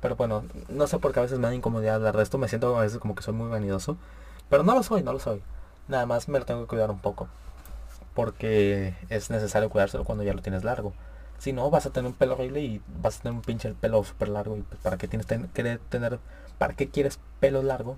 [0.00, 2.48] Pero bueno, no sé por qué a veces me da incomodidad hablar de esto, me
[2.48, 3.96] siento a veces como que soy muy vanidoso.
[4.48, 5.42] Pero no lo soy, no lo soy.
[5.88, 7.28] Nada más me lo tengo que cuidar un poco.
[8.14, 10.92] Porque es necesario cuidárselo cuando ya lo tienes largo.
[11.38, 14.02] Si no, vas a tener un pelo horrible y vas a tener un pinche pelo
[14.04, 14.56] súper largo.
[14.56, 16.20] Y pues, para qué tienes que tener
[16.58, 17.96] ¿para qué quieres pelo largo?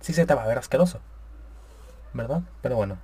[0.00, 1.00] Si se te va a ver asqueroso.
[2.12, 2.42] ¿Verdad?
[2.60, 2.98] Pero bueno.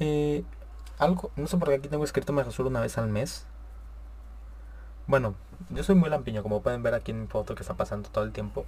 [0.00, 0.44] Eh,
[0.98, 3.46] algo, no sé por qué aquí tengo escrito me rasuro una vez al mes.
[5.06, 5.34] Bueno,
[5.70, 8.24] yo soy muy lampiño, como pueden ver aquí en mi foto que está pasando todo
[8.24, 8.64] el tiempo.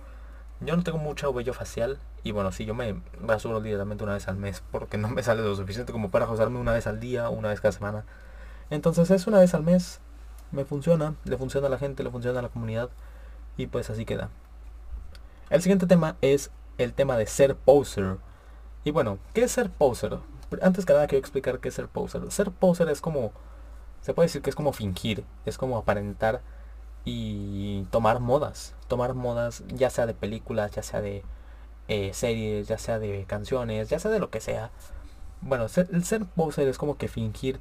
[0.60, 4.28] Yo no tengo mucho vello facial y bueno, sí, yo me rasuro literalmente una vez
[4.28, 7.28] al mes porque no me sale lo suficiente como para rasurarme una vez al día
[7.28, 8.04] una vez cada semana.
[8.70, 10.00] Entonces es una vez al mes,
[10.52, 12.88] me funciona, le funciona a la gente, le funciona a la comunidad
[13.56, 14.30] y pues así queda.
[15.50, 18.16] El siguiente tema es el tema de ser poser.
[18.84, 20.18] Y bueno, ¿qué es ser poser?
[20.62, 22.30] Antes que nada quiero explicar qué es ser poser.
[22.30, 23.32] Ser poser es como,
[24.04, 26.42] se puede decir que es como fingir, es como aparentar
[27.06, 28.74] y tomar modas.
[28.86, 31.22] Tomar modas ya sea de películas, ya sea de
[31.88, 34.70] eh, series, ya sea de canciones, ya sea de lo que sea.
[35.40, 37.60] Bueno, el ser poser es como que fingir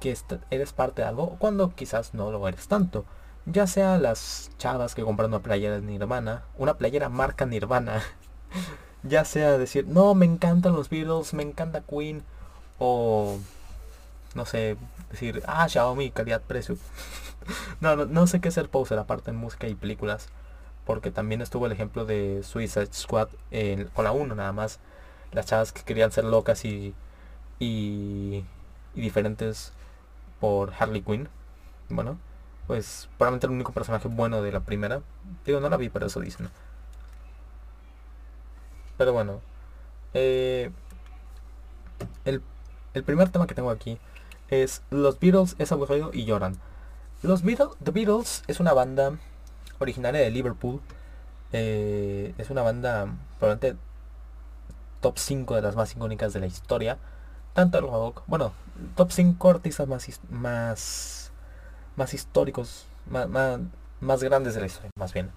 [0.00, 0.16] que
[0.50, 3.04] eres parte de algo cuando quizás no lo eres tanto.
[3.46, 8.02] Ya sea las chavas que compran una playera de Nirvana, una playera marca Nirvana.
[9.04, 12.24] ya sea decir, no, me encantan los Beatles, me encanta Queen.
[12.80, 13.38] O,
[14.34, 14.76] no sé,
[15.10, 16.76] decir, ah, Xiaomi, calidad-precio.
[17.80, 20.28] no, no, no, sé qué ser poser aparte en música y películas.
[20.86, 23.28] Porque también estuvo el ejemplo de Suicide Squad
[23.94, 24.80] con la 1 nada más.
[25.32, 26.94] Las chavas que querían ser locas y,
[27.60, 28.44] y,
[28.94, 29.72] y diferentes
[30.40, 31.28] por Harley Quinn.
[31.88, 32.18] Bueno,
[32.66, 35.02] pues probablemente el único personaje bueno de la primera.
[35.44, 36.50] Digo, no la vi, pero eso dicen.
[38.96, 39.40] Pero bueno.
[40.14, 40.70] Eh,
[42.24, 42.42] el,
[42.94, 43.98] el, primer tema que tengo aquí
[44.50, 46.58] es Los Beatles es aburrido y lloran.
[47.22, 49.18] Los Beatles, The Beatles es una banda
[49.78, 50.80] originaria de Liverpool.
[51.52, 53.08] Eh, es una banda
[53.38, 53.78] probablemente
[55.00, 56.98] top 5 de las más icónicas de la historia.
[57.54, 58.52] Tanto el rock, bueno,
[58.96, 61.32] top 5 artistas más, más,
[61.96, 63.28] más históricos, más,
[64.00, 65.30] más, grandes de la historia, más bien.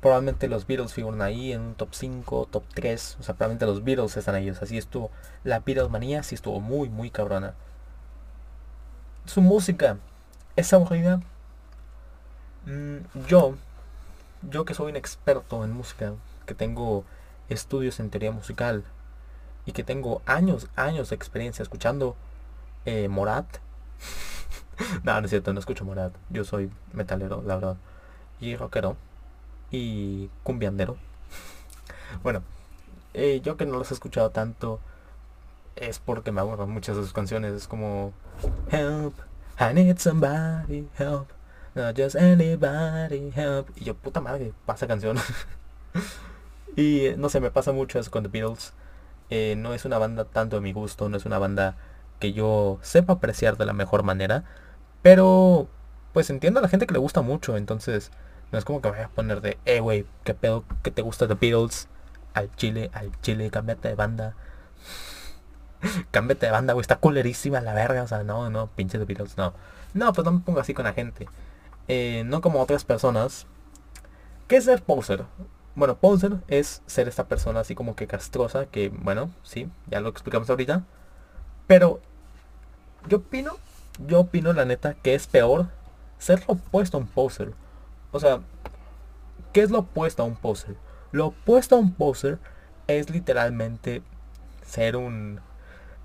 [0.00, 3.18] Probablemente los Beatles figuran ahí en un top 5, top 3.
[3.20, 4.48] O sea, probablemente los Beatles están ahí.
[4.48, 5.10] así estuvo.
[5.44, 7.54] La Beatles manía sí estuvo muy, muy cabrona.
[9.28, 9.98] Su música
[10.56, 11.20] es aburrida.
[12.64, 13.56] Mm, yo,
[14.40, 16.14] yo que soy un experto en música,
[16.46, 17.04] que tengo
[17.50, 18.84] estudios en teoría musical
[19.66, 22.16] y que tengo años, años de experiencia escuchando
[22.86, 23.58] eh, Morat.
[25.04, 26.14] no, no es cierto, no escucho Morat.
[26.30, 27.76] Yo soy metalero, la verdad.
[28.40, 28.96] Y rockero.
[29.70, 30.96] Y cumbiandero.
[32.22, 32.42] bueno,
[33.12, 34.80] eh, yo que no los he escuchado tanto
[35.80, 37.52] es porque me aburren muchas de sus canciones.
[37.54, 38.12] Es como
[38.70, 39.14] Help,
[39.58, 41.28] I need somebody, help.
[41.74, 43.70] Not just anybody, help.
[43.76, 45.16] Y yo, puta madre, pasa canción.
[46.76, 48.72] y no sé, me pasa mucho eso con The Beatles.
[49.30, 51.76] Eh, no es una banda tanto de mi gusto, no es una banda
[52.18, 54.44] que yo sepa apreciar de la mejor manera.
[55.02, 55.68] Pero,
[56.12, 57.56] pues entiendo a la gente que le gusta mucho.
[57.56, 58.10] Entonces,
[58.52, 61.28] no es como que me a poner de, eh, wey, qué pedo que te gusta
[61.28, 61.88] The Beatles.
[62.34, 64.34] Al chile, al chile, cámbiate de banda.
[66.10, 68.02] cámbiate de banda, güey, está culerísima la verga.
[68.02, 69.54] O sea, no, no, pinche The Beatles, no.
[69.94, 71.28] No, pues no me pongo así con la gente.
[71.88, 73.46] Eh, no como otras personas.
[74.46, 75.24] ¿Qué es ser poser?
[75.74, 80.08] Bueno, poser es ser esta persona así como que castrosa, que bueno, sí, ya lo
[80.08, 80.84] explicamos ahorita.
[81.66, 82.00] Pero
[83.08, 83.52] yo opino,
[84.06, 85.68] yo opino la neta que es peor
[86.18, 87.52] ser lo opuesto a un poser.
[88.10, 88.40] O sea,
[89.52, 90.76] ¿qué es lo opuesto a un poser?
[91.12, 92.38] Lo opuesto a un poser
[92.86, 94.02] es literalmente
[94.62, 95.40] ser un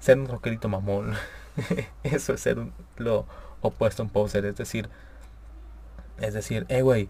[0.04, 1.14] ser un rockerito mamón.
[2.04, 2.58] Eso es ser
[2.98, 3.26] lo
[3.62, 4.90] opuesto a un poser, es decir,
[6.20, 7.10] es decir, eh güey,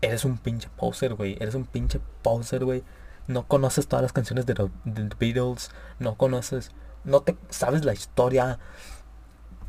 [0.00, 2.82] eres un pinche poser, güey, eres un pinche poser, güey
[3.26, 4.70] no conoces todas las canciones de, los
[5.18, 6.70] Beatles, no conoces,
[7.04, 8.58] no te sabes la historia.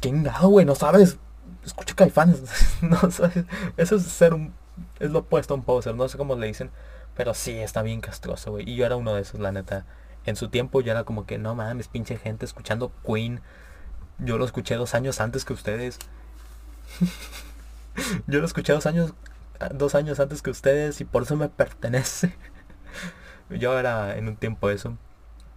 [0.02, 1.18] Chingado, güey, no sabes.
[1.64, 2.42] Escucha Caifanes,
[2.82, 3.46] no sabes.
[3.78, 4.54] Eso es ser un,
[5.00, 6.70] es lo opuesto a un poser, no sé cómo le dicen,
[7.16, 8.70] pero sí, está bien castroso, güey.
[8.70, 9.86] Y yo era uno de esos, la neta.
[10.26, 13.42] En su tiempo yo era como que, no mames, pinche gente escuchando Queen.
[14.20, 16.00] Yo lo escuché dos años antes que ustedes.
[18.28, 19.14] yo lo escuché dos años,
[19.74, 22.36] dos años antes que ustedes y por eso me pertenece.
[23.50, 24.98] Yo era en un tiempo eso.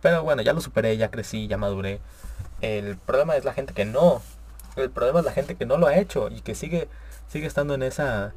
[0.03, 2.01] Pero bueno, ya lo superé, ya crecí, ya maduré.
[2.61, 4.23] El problema es la gente que no.
[4.77, 6.89] El problema es la gente que no lo ha hecho y que sigue
[7.29, 8.33] sigue estando en esa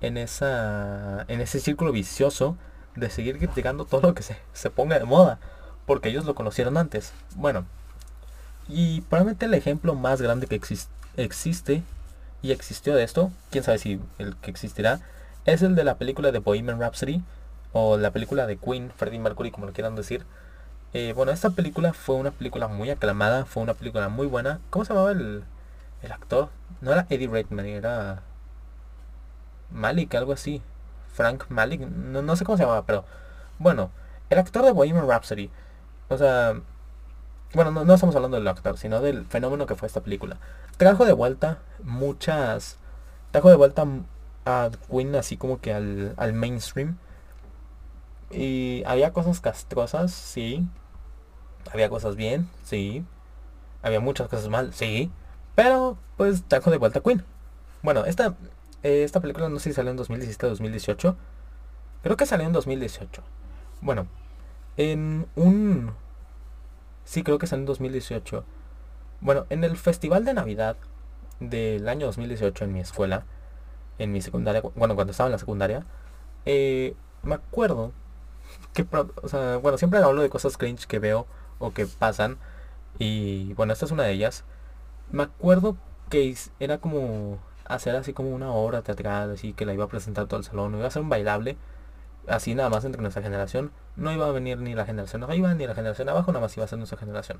[0.00, 2.56] en esa en ese círculo vicioso
[2.96, 5.40] de seguir criticando todo lo que se, se ponga de moda,
[5.86, 7.12] porque ellos lo conocieron antes.
[7.36, 7.66] Bueno,
[8.68, 10.60] y probablemente el ejemplo más grande que
[11.16, 11.82] existe
[12.42, 15.00] y existió de esto, quién sabe si el que existirá,
[15.46, 17.22] es el de la película de Bohemian Rhapsody,
[17.72, 20.24] o la película de Queen, Freddie Mercury, como lo quieran decir.
[20.92, 24.60] Eh, bueno, esta película fue una película muy aclamada, fue una película muy buena.
[24.70, 25.42] ¿Cómo se llamaba el,
[26.02, 26.50] el actor?
[26.80, 28.22] No era Eddie Redmayne, era
[29.72, 30.62] Malik, algo así.
[31.12, 33.04] Frank Malik, no, no sé cómo se llamaba, pero
[33.58, 33.90] bueno,
[34.30, 35.50] el actor de Bohemian Rhapsody.
[36.08, 36.60] O sea,
[37.54, 40.38] bueno, no, no estamos hablando del actor, sino del fenómeno que fue esta película.
[40.76, 42.78] Trajo de vuelta muchas,
[43.30, 43.86] trajo de vuelta
[44.44, 46.98] a Queen así como que al, al mainstream.
[48.30, 50.66] Y había cosas castrosas, sí.
[51.72, 53.04] Había cosas bien, sí.
[53.82, 55.10] Había muchas cosas mal, sí.
[55.54, 57.24] Pero pues trajo de vuelta a Queen.
[57.82, 58.34] Bueno, esta,
[58.82, 61.16] esta película no sé si salió en 2017 o 2018.
[62.02, 63.22] Creo que salió en 2018.
[63.80, 64.06] Bueno,
[64.76, 65.92] en un...
[67.04, 68.44] Sí, creo que salió en 2018.
[69.20, 70.76] Bueno, en el festival de Navidad
[71.40, 73.24] del año 2018 en mi escuela,
[73.98, 75.84] en mi secundaria, bueno, cuando estaba en la secundaria,
[76.46, 77.92] eh, me acuerdo
[78.72, 78.86] que,
[79.22, 81.26] o sea, bueno, siempre hablo de cosas cringe que veo
[81.58, 82.38] o que pasan.
[82.98, 84.44] Y bueno, esta es una de ellas.
[85.10, 85.76] Me acuerdo
[86.10, 90.26] que era como hacer así como una obra teatral, así que la iba a presentar
[90.26, 91.56] todo el salón, iba a ser un bailable,
[92.28, 93.70] así nada más entre nuestra generación.
[93.96, 96.64] No iba a venir ni la generación arriba ni la generación abajo, nada más iba
[96.64, 97.38] a ser nuestra generación.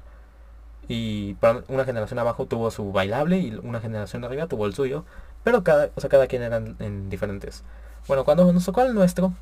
[0.89, 1.37] Y
[1.69, 5.05] una generación abajo tuvo su bailable y una generación arriba tuvo el suyo.
[5.43, 7.63] Pero cada, o sea, cada quien eran en diferentes.
[8.07, 9.33] Bueno, cuando nos tocó el nuestro,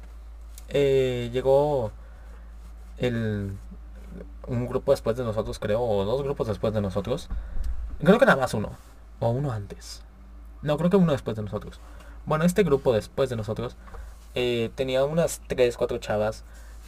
[0.68, 1.90] eh, llegó
[2.98, 3.56] el,
[4.46, 7.28] un grupo después de nosotros, creo, o dos grupos después de nosotros.
[8.02, 8.70] Creo que nada más uno,
[9.20, 10.02] o uno antes.
[10.62, 11.80] No, creo que uno después de nosotros.
[12.24, 13.76] Bueno, este grupo después de nosotros
[14.34, 16.44] eh, tenía unas 3, 4 chavas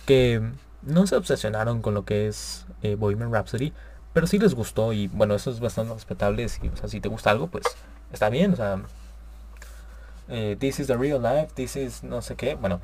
[0.07, 0.43] que
[0.83, 3.73] no se obsesionaron con lo que es eh, Bohemian Rhapsody,
[4.13, 6.49] pero sí les gustó y bueno, eso es bastante respetable.
[6.49, 7.65] Si, si te gusta algo, pues
[8.13, 8.53] está bien.
[8.53, 8.81] O sea,
[10.29, 12.55] eh, this is the real life, this is no sé qué.
[12.55, 12.81] Bueno,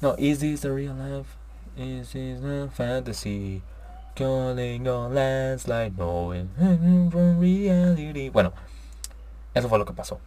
[0.00, 1.28] no, is this the real life?
[1.76, 3.62] Is this the fantasy?
[4.14, 6.50] Calling on landslide, knowing
[7.10, 8.28] from reality.
[8.28, 8.52] Bueno,
[9.54, 10.20] eso fue lo que pasó.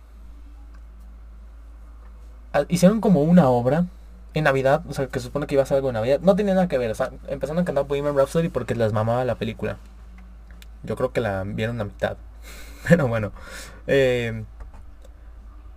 [2.69, 3.85] Hicieron como una obra
[4.33, 6.19] en Navidad, o sea, que se supone que iba a ser algo en Navidad.
[6.21, 9.23] No tenía nada que ver, o sea, empezaron a cantar Bohemian Rhapsody porque les mamaba
[9.25, 9.77] la película.
[10.83, 12.17] Yo creo que la vieron a mitad.
[12.87, 13.31] Pero bueno.
[13.87, 14.43] Eh,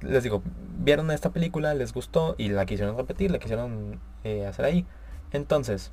[0.00, 0.42] les digo,
[0.78, 4.86] vieron esta película, les gustó y la quisieron repetir, la quisieron eh, hacer ahí.
[5.32, 5.92] Entonces,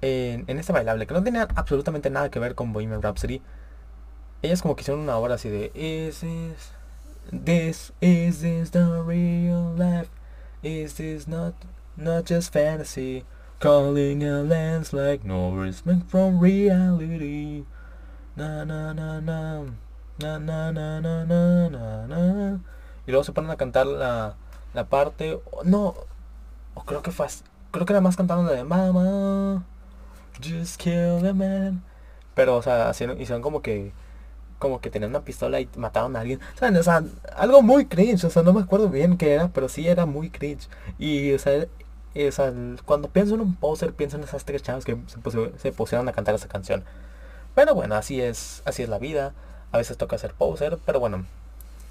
[0.00, 3.42] en, en, este bailable, que no tenía absolutamente nada que ver con Bohemian Rhapsody,
[4.42, 6.72] ellas como que hicieron una obra así de Is this,
[7.32, 10.10] this, is this the real life?
[10.62, 11.54] Is this not,
[11.96, 13.24] not just fantasy?
[13.60, 17.64] Calling a like no respect from reality.
[18.36, 19.64] Na na na na.
[20.22, 22.60] Na na na na na na na.
[23.04, 24.36] Y luego se ponen a cantar la,
[24.74, 25.40] la parte.
[25.64, 25.94] No.
[26.74, 27.26] O creo que fue.
[27.72, 29.64] Creo que era más cantando de Mama.
[30.40, 31.82] Just kill the man.
[32.34, 33.92] Pero, o sea, hicieron, como que.
[34.58, 36.40] Como que tenían una pistola y mataron a alguien.
[36.60, 37.02] O sea,
[37.36, 38.24] algo muy cringe.
[38.24, 40.68] O sea, no me acuerdo bien qué era, pero sí era muy cringe.
[40.98, 41.68] Y, o sea,
[42.84, 44.96] cuando pienso en un poser, pienso en esas tres chavas que
[45.58, 46.84] se, pusieron a cantar esa canción.
[47.54, 49.32] Pero bueno, así es, así es la vida.
[49.72, 51.26] A veces toca ser poser, pero bueno.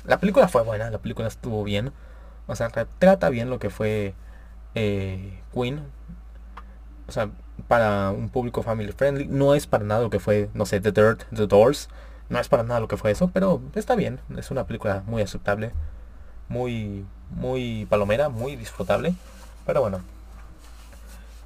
[0.06, 1.91] La película fue buena, la película estuvo bien.
[2.47, 4.13] O sea, retrata bien lo que fue
[4.75, 5.82] eh, Queen.
[7.08, 7.30] O sea,
[7.67, 9.27] para un público family friendly.
[9.27, 11.89] No es para nada lo que fue, no sé, The Dirt, The Doors.
[12.30, 14.20] No es para nada lo que fue eso, pero está bien.
[14.38, 15.72] Es una película muy aceptable.
[16.50, 19.16] Muy, muy palomera, muy disfrutable.
[19.66, 20.02] Pero bueno.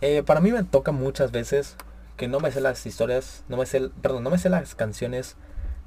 [0.01, 1.75] Eh, para mí me toca muchas veces
[2.17, 5.35] que no me sé las historias, no me sé, perdón, no me sé las canciones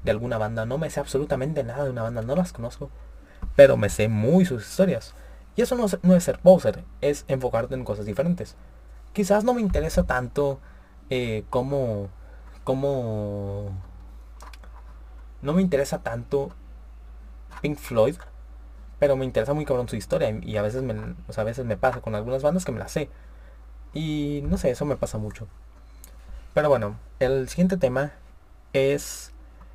[0.03, 2.89] de alguna banda, no me sé absolutamente nada de una banda, no las conozco,
[3.55, 5.13] pero me sé muy sus historias.
[5.55, 8.55] Y eso no, no es ser poser, es enfocarte en cosas diferentes.
[9.13, 10.59] Quizás no me interesa tanto
[11.09, 12.09] eh, como,
[12.63, 13.71] como,
[15.45, 16.51] no me interesa tanto
[17.61, 18.15] Pink Floyd,
[18.99, 22.01] pero me interesa muy cabrón su historia y a veces me, a veces me pasa
[22.01, 23.09] con algunas bandas que me las sé.
[23.93, 25.47] Y no sé, eso me pasa mucho.
[26.53, 28.13] Pero bueno, el siguiente tema
[28.73, 29.31] es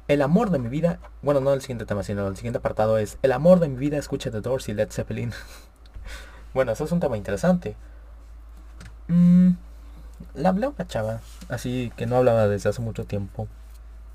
[0.09, 0.99] el amor de mi vida.
[1.23, 3.97] Bueno, no el siguiente tema, sino el siguiente apartado es el amor de mi vida,
[3.97, 5.33] escucha The Doors y Led Zeppelin.
[6.55, 7.77] bueno, eso es un tema interesante.
[9.09, 9.51] Mm,
[10.35, 13.47] la hablé una chava, así que no hablaba desde hace mucho tiempo.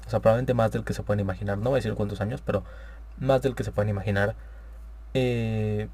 [0.06, 1.58] O sea, probablemente más del que se pueden imaginar.
[1.58, 2.64] No voy a decir cuántos años, pero
[3.18, 4.36] más del que se pueden imaginar.
[5.14, 5.88] Eh,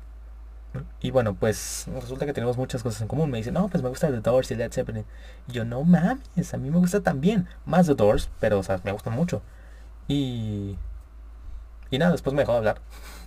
[1.02, 3.30] y bueno, pues resulta que tenemos muchas cosas en común.
[3.30, 5.06] Me dice, no, pues me gusta The Doors y Led Zeppelin.
[5.48, 7.48] Y yo, no mames, a mí me gusta también.
[7.66, 9.42] Más The Doors, pero o sea, me gustan mucho.
[10.08, 10.78] Y...
[11.90, 12.82] Y nada, después me dejó de hablar.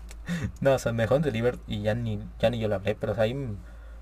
[0.61, 2.95] no, o sea, me dejó en Deliver y ya ni, ya ni yo le hablé.
[2.95, 3.35] Pero o sea, ahí...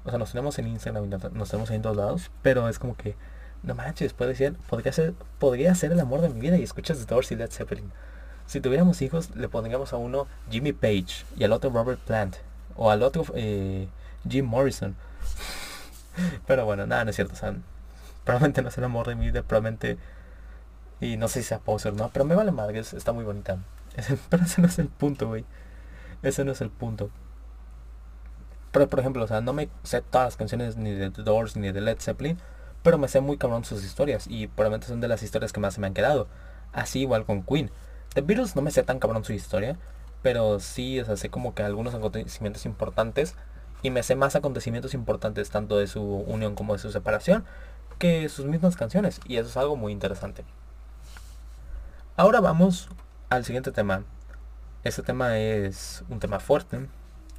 [0.04, 2.30] O sea, nos tenemos en Instagram nos tenemos en todos lados.
[2.42, 3.16] Pero es como que...
[3.62, 6.98] No manches, puede ser, podría ser, podría ser el amor de mi vida y escuchas
[6.98, 7.92] The Doors y Led Zeppelin.
[8.46, 12.36] Si tuviéramos hijos, le pondríamos a uno Jimmy Page y al otro Robert Plant.
[12.76, 13.88] O al otro eh,
[14.28, 14.96] Jim Morrison.
[16.46, 17.34] Pero bueno, nada, no es cierto.
[18.24, 19.98] probablemente no es el amor de mi vida, probablemente...
[21.00, 22.10] Y no sé si sea poser, ¿no?
[22.10, 23.58] Pero me vale madre, está muy bonita.
[24.30, 25.44] pero ese no es el punto, güey.
[26.22, 27.10] Ese no es el punto.
[28.70, 31.56] Pero por ejemplo, o sea, no me sé todas las canciones ni de The Doors
[31.56, 32.38] ni de Led Zeppelin,
[32.82, 35.74] pero me sé muy cabrón sus historias y probablemente son de las historias que más
[35.74, 36.28] se me han quedado.
[36.72, 37.70] Así igual con Queen.
[38.14, 39.76] The Beatles no me sé tan cabrón su historia,
[40.22, 43.34] pero sí, o sea, sé como que algunos acontecimientos importantes
[43.82, 47.44] y me sé más acontecimientos importantes tanto de su unión como de su separación
[47.98, 50.44] que sus mismas canciones y eso es algo muy interesante.
[52.16, 52.88] Ahora vamos
[53.30, 54.04] al siguiente tema.
[54.84, 56.88] Este tema es un tema fuerte,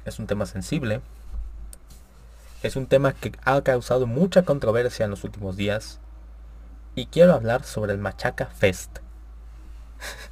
[0.04, 1.00] es un tema sensible,
[2.64, 6.00] es un tema que ha causado mucha controversia en los últimos días
[6.94, 9.00] y quiero hablar sobre el Machaca Fest.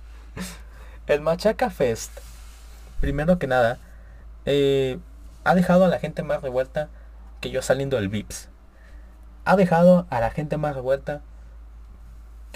[1.08, 2.10] el Machaca Fest,
[3.02, 3.78] primero que nada,
[4.46, 4.98] eh,
[5.44, 6.88] ha dejado a la gente más revuelta
[7.42, 8.48] que yo saliendo del VIPS.
[9.44, 11.20] Ha dejado a la gente más revuelta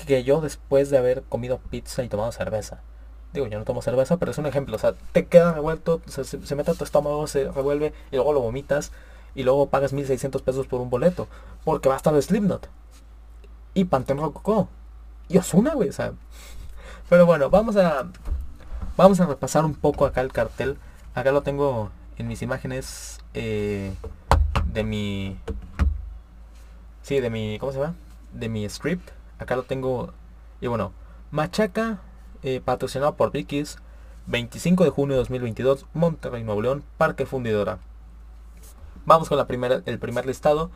[0.06, 2.80] que yo después de haber comido pizza y tomado cerveza.
[3.34, 4.76] Digo, yo no tomo cerveza, pero es un ejemplo.
[4.76, 8.32] O sea, te queda revuelto, se, se mete a tu estómago, se revuelve y luego
[8.32, 8.90] lo vomitas
[9.36, 11.28] y luego pagas 1600 pesos por un boleto.
[11.62, 12.68] Porque va a estar Slipknot.
[13.74, 14.68] Y Panteón Rococó.
[15.28, 15.90] Y Osuna, güey.
[15.90, 16.14] O sea.
[17.10, 18.08] Pero bueno, vamos a.
[18.96, 20.78] Vamos a repasar un poco acá el cartel.
[21.14, 23.92] Acá lo tengo en mis imágenes eh,
[24.72, 25.36] de mi.
[27.02, 27.58] Sí, de mi.
[27.58, 27.94] ¿Cómo se llama?
[28.32, 29.10] De mi script.
[29.38, 30.14] Acá lo tengo.
[30.62, 30.92] Y bueno.
[31.30, 32.00] Machaca.
[32.42, 33.76] Eh, patrocinado por Vicky's.
[34.28, 35.84] 25 de junio de 2022.
[35.92, 36.84] Monterrey, Nuevo León.
[36.96, 37.80] Parque Fundidora.
[39.06, 40.72] Vamos con la primera, el primer listado.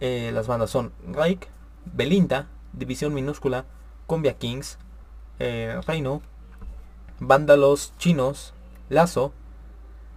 [0.00, 1.48] Eh, las bandas son Reich,
[1.86, 3.64] Belinda, División Minúscula,
[4.06, 4.76] Cumbia Kings,
[5.38, 6.20] eh, Reino,
[7.20, 8.52] Vándalos Chinos,
[8.90, 9.32] Lazo,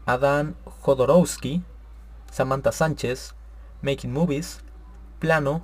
[0.06, 1.63] Adán Jodorowsky,
[2.30, 3.34] Samantha Sánchez,
[3.82, 4.60] Making Movies,
[5.19, 5.63] Plano,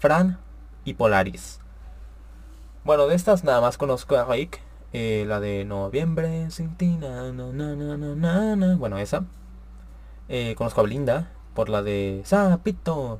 [0.00, 0.40] Fran
[0.84, 1.60] y Polaris.
[2.82, 4.60] Bueno, de estas nada más conozco a Reich,
[4.92, 9.24] eh, la de Noviembre sin ti, bueno, esa.
[10.56, 13.18] conozco a Belinda, por la de Zapito.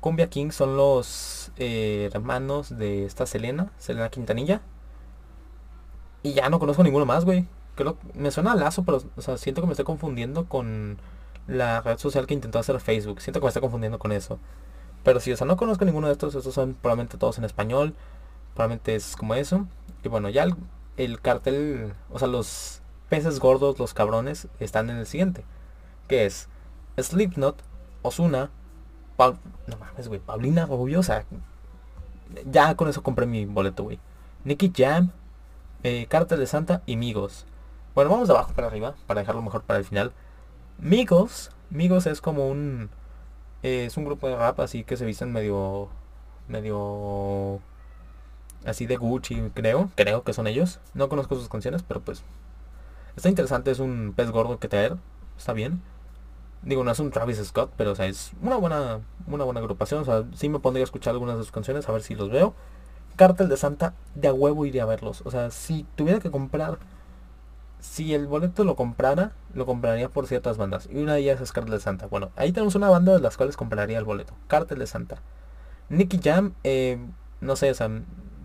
[0.00, 4.62] Cumbia King son los eh, hermanos de esta Selena, Selena Quintanilla.
[6.22, 7.46] Y ya no conozco ninguno más, güey.
[7.74, 9.02] Creo, me suena a Lazo, pero
[9.36, 10.98] siento que me estoy confundiendo con
[11.46, 13.20] la red social que intentó hacer Facebook.
[13.20, 14.38] Siento que me estoy confundiendo con eso.
[15.04, 16.34] Pero sí, o sea, no conozco ninguno de estos.
[16.34, 17.94] Estos son probablemente todos en español.
[18.54, 19.66] Probablemente es como eso.
[20.04, 20.54] Y bueno, ya el,
[20.96, 25.44] el cartel, o sea, los peces gordos, los cabrones, están en el siguiente.
[26.08, 26.48] Que es
[26.98, 27.62] Slipknot,
[28.02, 28.50] Osuna,
[29.66, 31.24] no mames, güey, Paulina Rubio, o sea,
[32.50, 33.98] ya con eso compré mi boleto, güey.
[34.44, 35.10] Nicky Jam,
[35.82, 37.46] eh, Cartel de Santa y Migos.
[37.94, 40.12] Bueno, vamos de abajo para arriba, para dejarlo mejor para el final.
[40.78, 42.90] Migos, Migos es como un...
[43.62, 45.88] Eh, es un grupo de rap así que se visten medio...
[46.48, 47.60] Medio...
[48.64, 49.90] Así de Gucci, creo.
[49.94, 50.80] Creo que son ellos.
[50.94, 52.22] No conozco sus canciones, pero pues...
[53.14, 54.96] Está interesante, es un pez gordo que traer.
[55.36, 55.82] Está bien.
[56.62, 60.02] Digo, no es un Travis Scott, pero o sea, es una buena, una buena agrupación.
[60.02, 62.30] O sea, sí me pondría a escuchar algunas de sus canciones, a ver si los
[62.30, 62.54] veo.
[63.16, 65.22] Cartel de Santa, de a huevo iría a verlos.
[65.24, 66.78] O sea, si tuviera que comprar,
[67.80, 70.88] si el boleto lo comprara, lo compraría por ciertas bandas.
[70.90, 72.06] Y una de ellas es Cartel de Santa.
[72.06, 74.34] Bueno, ahí tenemos una banda de las cuales compraría el boleto.
[74.46, 75.20] Cartel de Santa.
[75.88, 76.98] Nicky Jam, eh,
[77.40, 77.90] no sé, o sea,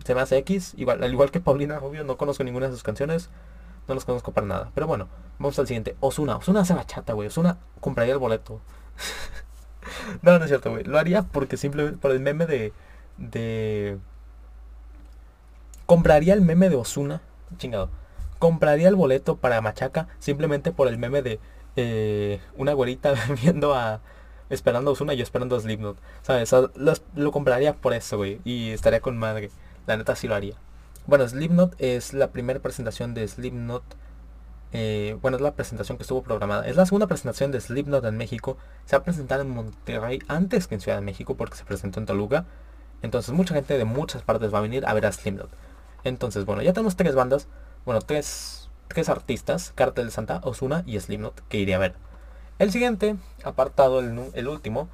[0.04, 0.74] se me hace X.
[0.88, 3.30] Al igual que Paulina Rubio, no conozco ninguna de sus canciones.
[3.86, 4.70] No los conozco para nada.
[4.74, 5.96] Pero bueno, vamos al siguiente.
[6.00, 6.36] Osuna.
[6.36, 7.28] Osuna hace bachata, güey.
[7.28, 8.60] Osuna compraría el boleto.
[10.22, 10.84] no, no es cierto, güey.
[10.84, 12.72] Lo haría porque simplemente por el meme de...
[13.16, 13.98] De...
[15.86, 17.20] Compraría el meme de Osuna.
[17.56, 17.90] Chingado.
[18.38, 21.40] Compraría el boleto para Machaca simplemente por el meme de
[21.76, 24.00] eh, una güerita viendo a...
[24.50, 25.98] Esperando Osuna y yo esperando a Slipknot.
[26.22, 26.54] ¿Sabes?
[27.14, 28.40] lo compraría por eso, güey.
[28.44, 29.50] Y estaría con madre.
[29.86, 30.54] La neta sí lo haría.
[31.06, 33.82] Bueno, Slipknot es la primera presentación de Slipknot.
[34.72, 36.66] Eh, bueno, es la presentación que estuvo programada.
[36.66, 38.58] Es la segunda presentación de Slipknot en México.
[38.84, 42.06] Se ha presentado en Monterrey antes que en Ciudad de México porque se presentó en
[42.06, 42.44] Toluca.
[43.02, 45.50] Entonces mucha gente de muchas partes va a venir a ver a Slipknot.
[46.04, 47.48] Entonces, bueno, ya tenemos tres bandas.
[47.84, 49.72] Bueno, tres, tres artistas.
[49.74, 51.94] Cartel de Santa, Osuna y Slipknot que iré a ver.
[52.58, 54.88] El siguiente apartado, el, el último,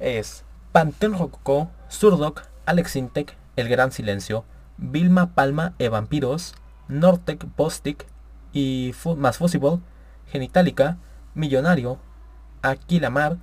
[0.00, 4.44] es Panteón Rococó, Surdoc, Alex Intec, El Gran Silencio,
[4.78, 6.54] Vilma Palma e Vampiros,
[6.88, 8.06] Nortec Postic
[8.54, 9.80] y más Fusible,
[10.28, 10.96] Genitalica,
[11.34, 11.98] Millonario,
[12.62, 13.36] Aquilamar,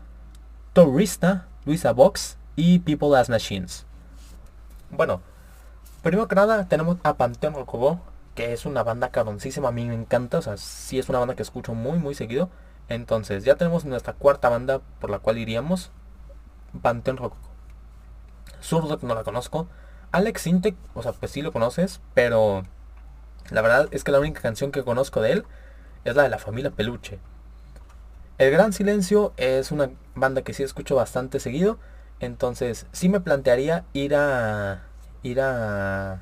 [0.73, 3.85] Tourista, Luisa Box y People as Machines.
[4.89, 5.21] Bueno,
[6.01, 7.99] primero que nada tenemos a Panteón Rococó,
[8.33, 11.35] que es una banda cabroncísima, a mí me encanta, o sea, sí es una banda
[11.35, 12.49] que escucho muy muy seguido.
[12.87, 15.91] Entonces, ya tenemos nuestra cuarta banda por la cual iríamos,
[16.81, 17.49] Panteón Rococó.
[18.61, 19.67] Surdoc no la conozco,
[20.11, 22.63] Alex Intec, o sea, pues sí lo conoces, pero
[23.51, 25.45] la verdad es que la única canción que conozco de él
[26.03, 27.19] es la de la familia Peluche.
[28.37, 31.77] El Gran Silencio es una banda que sí escucho bastante seguido.
[32.19, 34.83] Entonces sí me plantearía ir a...
[35.21, 36.21] Ir a...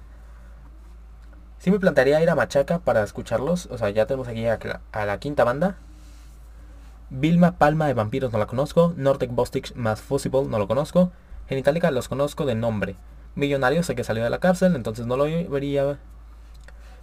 [1.59, 3.67] Sí me plantearía ir a Machaca para escucharlos.
[3.67, 4.59] O sea, ya tenemos aquí a,
[5.05, 5.77] la quinta banda.
[7.09, 8.93] Vilma Palma de Vampiros no la conozco.
[8.97, 11.11] Nortec Bostich más Fusible no lo conozco.
[11.47, 12.95] Genitalica los conozco de nombre.
[13.35, 15.99] Millonario sé que salió de la cárcel, entonces no lo vería.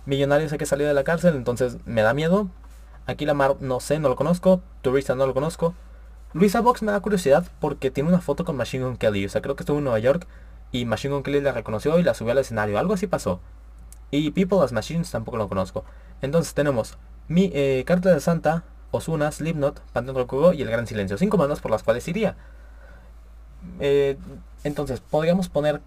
[0.06, 2.48] Millonario sé que salió de la cárcel, entonces me da miedo.
[3.06, 4.62] Aquí la mar no sé, no lo conozco.
[4.82, 5.74] Turista no lo conozco.
[6.32, 9.26] Luisa Box me da curiosidad porque tiene una foto con Machine Gun Kelly.
[9.26, 10.26] O sea, creo que estuvo en Nueva York
[10.72, 12.78] y Machine Gun Kelly la reconoció y la subió al escenario.
[12.78, 13.40] Algo así pasó.
[14.10, 15.84] Y People as Machines tampoco lo conozco.
[16.22, 16.98] Entonces tenemos
[17.28, 21.18] mi eh, Carta de Santa, Osuna, Slipknot, Panteón Rococó y El Gran Silencio.
[21.18, 22.36] Cinco bandas por las cuales iría.
[23.80, 24.16] Eh,
[24.64, 25.80] entonces, podríamos poner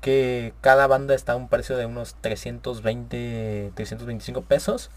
[0.00, 4.90] que cada banda está a un precio de unos 320, 325 pesos.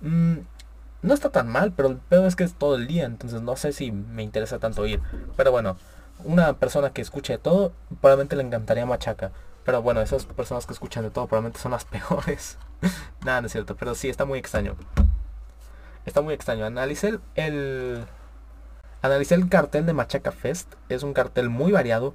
[0.00, 0.38] Mm,
[1.02, 3.56] no está tan mal, pero el peor es que es todo el día, entonces no
[3.56, 5.00] sé si me interesa tanto ir.
[5.36, 5.76] Pero bueno,
[6.24, 9.30] una persona que escuche de todo, probablemente le encantaría Machaca.
[9.64, 12.58] Pero bueno, esas personas que escuchan de todo probablemente son las peores.
[13.24, 14.76] Nada, no es cierto, pero sí, está muy extraño.
[16.06, 16.66] Está muy extraño.
[16.66, 18.04] Analicé el,
[19.00, 20.74] analicé el cartel de Machaca Fest.
[20.88, 22.14] Es un cartel muy variado.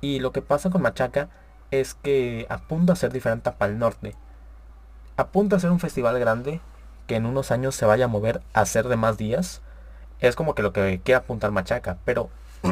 [0.00, 1.30] Y lo que pasa con Machaca
[1.70, 4.14] es que apunta a ser diferente a Pal Norte.
[5.16, 6.60] Apunta a ser un festival grande
[7.06, 9.60] que en unos años se vaya a mover a ser de más días.
[10.20, 11.98] Es como que lo que quiere apuntar Machaca.
[12.04, 12.30] Pero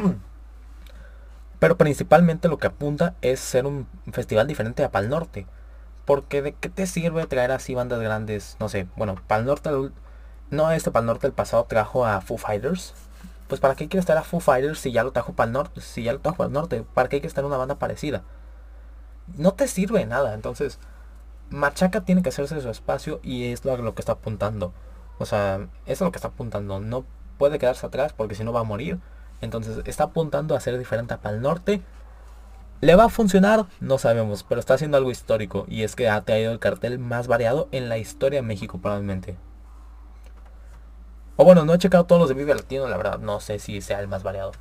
[1.58, 5.46] pero principalmente lo que apunta es ser un festival diferente a Pal Norte.
[6.04, 9.70] Porque de qué te sirve traer así bandas grandes, no sé, bueno, Pal Norte,
[10.50, 12.94] no este Pal Norte el pasado trajo a Foo Fighters.
[13.46, 16.02] Pues para qué quieres estar a Foo Fighters si ya lo trajo Pal Norte, si
[16.02, 18.22] ya lo trajo Pal Norte, para qué quieres estar en una banda parecida.
[19.36, 20.78] No te sirve nada, entonces
[21.52, 24.72] Machaca tiene que hacerse su espacio y es lo, que está apuntando.
[25.18, 26.80] O sea, eso es lo que está apuntando.
[26.80, 27.04] No
[27.38, 28.98] puede quedarse atrás porque si no va a morir.
[29.40, 31.82] Entonces está apuntando a ser diferente a Pal Norte.
[32.80, 33.66] ¿Le va a funcionar?
[33.80, 37.28] No sabemos, pero está haciendo algo histórico y es que ha traído el cartel más
[37.28, 39.36] variado en la historia de México probablemente.
[41.36, 43.80] O bueno, no he checado todos los de Vive Latino, la verdad, no sé si
[43.80, 44.52] sea el más variado.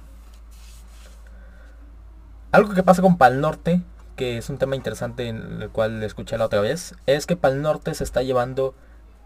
[2.51, 3.81] Algo que pasa con Pal Norte,
[4.21, 7.63] que es un tema interesante en el cual escuché la otra vez, es que Pal
[7.63, 8.75] Norte se está llevando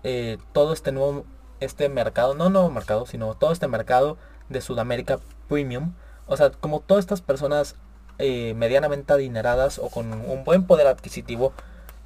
[0.05, 1.25] eh, todo este nuevo
[1.59, 4.17] este mercado, no nuevo mercado, sino todo este mercado
[4.47, 5.19] de Sudamérica
[5.49, 5.95] Premium.
[6.27, 7.75] O sea, como todas estas personas
[8.19, 11.51] eh, medianamente adineradas o con un buen poder adquisitivo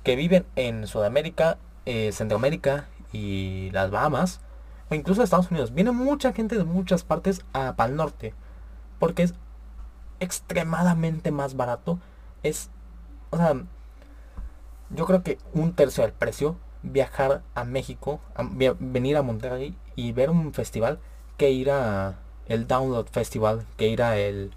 [0.03, 4.39] que viven en Sudamérica, eh, Centroamérica y las Bahamas,
[4.89, 5.75] o incluso Estados Unidos.
[5.75, 8.33] Viene mucha gente de muchas partes a Pal Norte,
[8.97, 9.35] porque es
[10.19, 11.99] extremadamente más barato.
[12.41, 12.71] Es,
[13.31, 13.55] o sea,
[14.89, 18.19] yo creo que un tercio del precio viajar a México,
[18.79, 20.99] venir a Monterrey y ver un festival
[21.37, 24.51] que ir a el Download Festival, que ir a el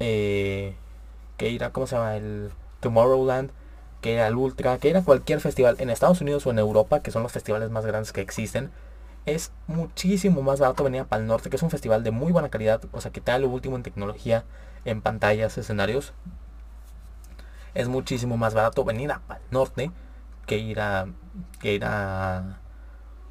[0.00, 0.74] eh,
[1.36, 2.50] que ir cómo se llama el
[2.80, 3.50] Tomorrowland,
[4.00, 7.00] que ir al Ultra, que ir a cualquier festival en Estados Unidos o en Europa,
[7.00, 8.70] que son los festivales más grandes que existen.
[9.26, 12.48] Es muchísimo más barato venir a Pal Norte, que es un festival de muy buena
[12.48, 14.44] calidad, o sea que te da lo último en tecnología,
[14.84, 16.14] en pantallas, escenarios.
[17.74, 19.90] Es muchísimo más barato venir a Pal Norte
[20.46, 21.06] que ir a
[21.60, 22.60] que ir a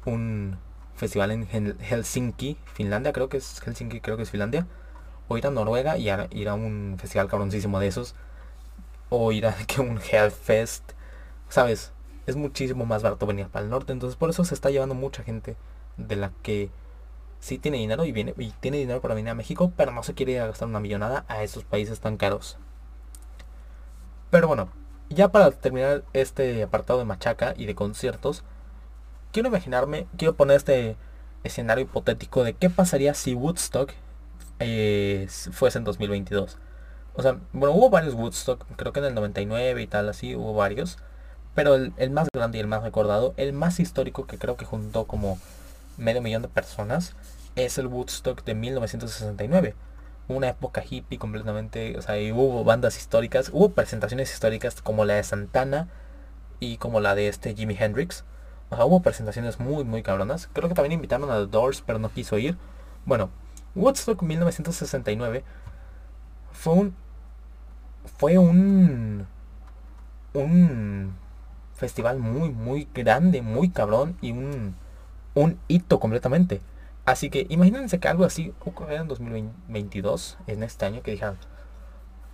[0.06, 0.58] un
[0.94, 4.66] festival en Helsinki, Finlandia, creo que es Helsinki, creo que es Finlandia,
[5.28, 8.14] o ir a Noruega y ir a un festival cabroncísimo de esos,
[9.08, 10.92] o ir a que un Hellfest,
[11.48, 11.92] ¿sabes?
[12.26, 15.22] Es muchísimo más barato venir para el norte, entonces por eso se está llevando mucha
[15.22, 15.56] gente
[15.96, 16.70] de la que
[17.40, 20.14] sí tiene dinero y viene y tiene dinero para venir a México, pero no se
[20.14, 22.58] quiere gastar una millonada a esos países tan caros.
[24.30, 24.68] Pero bueno,
[25.08, 28.44] ya para terminar este apartado de machaca y de conciertos,
[29.32, 30.96] quiero imaginarme, quiero poner este
[31.42, 33.92] escenario hipotético de qué pasaría si Woodstock
[34.60, 36.58] eh, fuese en 2022.
[37.14, 40.54] O sea, bueno, hubo varios Woodstock, creo que en el 99 y tal, así hubo
[40.54, 40.98] varios.
[41.54, 44.64] Pero el, el, más grande y el más recordado, el más histórico que creo que
[44.64, 45.38] juntó como
[45.96, 47.14] medio millón de personas,
[47.56, 49.74] es el Woodstock de 1969.
[50.30, 55.24] Una época hippie completamente, o sea, hubo bandas históricas, hubo presentaciones históricas como la de
[55.24, 55.88] Santana
[56.60, 58.24] y como la de este Jimi Hendrix.
[58.70, 60.48] O sea, hubo presentaciones muy, muy cabronas.
[60.52, 62.56] Creo que también invitaron a The Doors, pero no quiso ir.
[63.06, 63.30] Bueno,
[63.74, 65.42] Woodstock 1969
[66.52, 66.94] fue un...
[68.16, 69.26] Fue un...
[70.32, 71.16] Un
[71.74, 74.76] festival muy, muy grande, muy cabrón y un,
[75.34, 76.60] un hito completamente.
[77.04, 81.38] Así que imagínense que algo así ocurriera en 2022, en este año, que dijeran...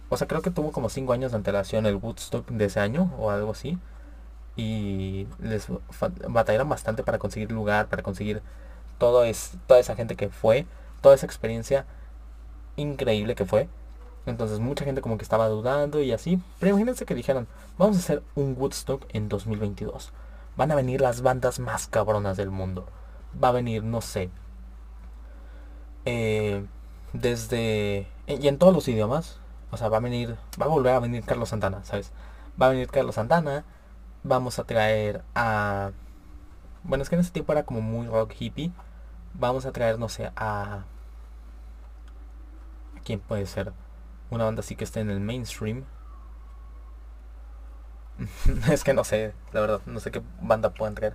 [0.09, 3.13] O sea, creo que tuvo como 5 años de antelación el Woodstock de ese año
[3.19, 3.79] o algo así
[4.57, 5.69] y les
[6.29, 8.43] batallaron bastante para conseguir lugar, para conseguir
[8.99, 10.67] todo es, toda esa gente que fue,
[11.03, 11.85] toda esa experiencia
[12.77, 13.69] increíble que fue.
[14.25, 16.41] Entonces mucha gente como que estaba dudando y así.
[16.59, 17.47] Pero imagínense que dijeron,
[17.79, 20.13] vamos a hacer un Woodstock en 2022.
[20.57, 22.87] Van a venir las bandas más cabronas del mundo.
[23.43, 24.31] Va a venir, no sé.
[26.07, 26.65] Eh,
[27.13, 28.07] desde...
[28.27, 29.39] Y en todos los idiomas.
[29.71, 30.37] O sea, va a venir...
[30.61, 32.13] Va a volver a venir Carlos Santana, ¿sabes?
[32.61, 33.65] Va a venir Carlos Santana.
[34.23, 35.91] Vamos a traer a...
[36.83, 38.73] Bueno, es que en ese tiempo era como muy rock hippie.
[39.35, 40.85] Vamos a traer, no sé, a...
[43.05, 43.73] ¿Quién puede ser?
[44.31, 45.85] Una banda así que esté en el mainstream.
[48.71, 51.15] es que no sé, la verdad, no sé qué banda pueden traer.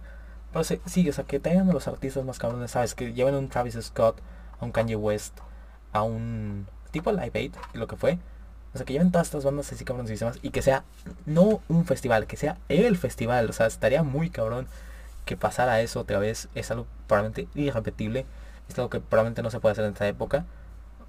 [0.51, 2.95] Pero sí, sí, o sea, que tengan a los artistas más cabrones, ¿sabes?
[2.95, 4.21] Que lleven a un Travis Scott,
[4.61, 5.37] a un Kanye West,
[5.91, 8.19] a un tipo Live Aid, lo que fue.
[8.73, 10.85] O sea, que lleven todas estas bandas así cabronísimas y que sea
[11.25, 13.49] no un festival, que sea el festival.
[13.49, 14.67] O sea, estaría muy cabrón
[15.25, 16.47] que pasara eso otra vez.
[16.55, 18.25] Es algo probablemente irrepetible.
[18.69, 20.45] Es algo que probablemente no se puede hacer en esta época.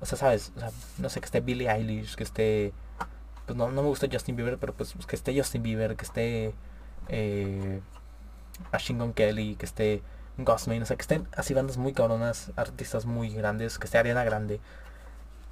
[0.00, 2.72] O sea, sabes, o sea, no sé, que esté Billie Eilish, que esté...
[3.46, 6.54] Pues no, no me gusta Justin Bieber, pero pues que esté Justin Bieber, que esté...
[7.08, 7.80] Eh,
[8.72, 10.02] Ashington Kelly, que esté
[10.38, 14.24] Gosman, o sea, que estén así bandas muy cabronas, artistas muy grandes, que esté Ariana
[14.24, 14.60] Grande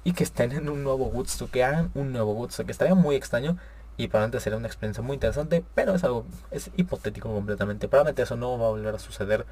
[0.03, 3.15] y que estén en un nuevo Woodstock, que hagan un nuevo Woodstock, que estaría muy
[3.15, 3.57] extraño
[3.97, 8.35] y probablemente sería una experiencia muy interesante, pero es algo, es hipotético completamente, probablemente eso
[8.35, 9.45] no va a volver a suceder,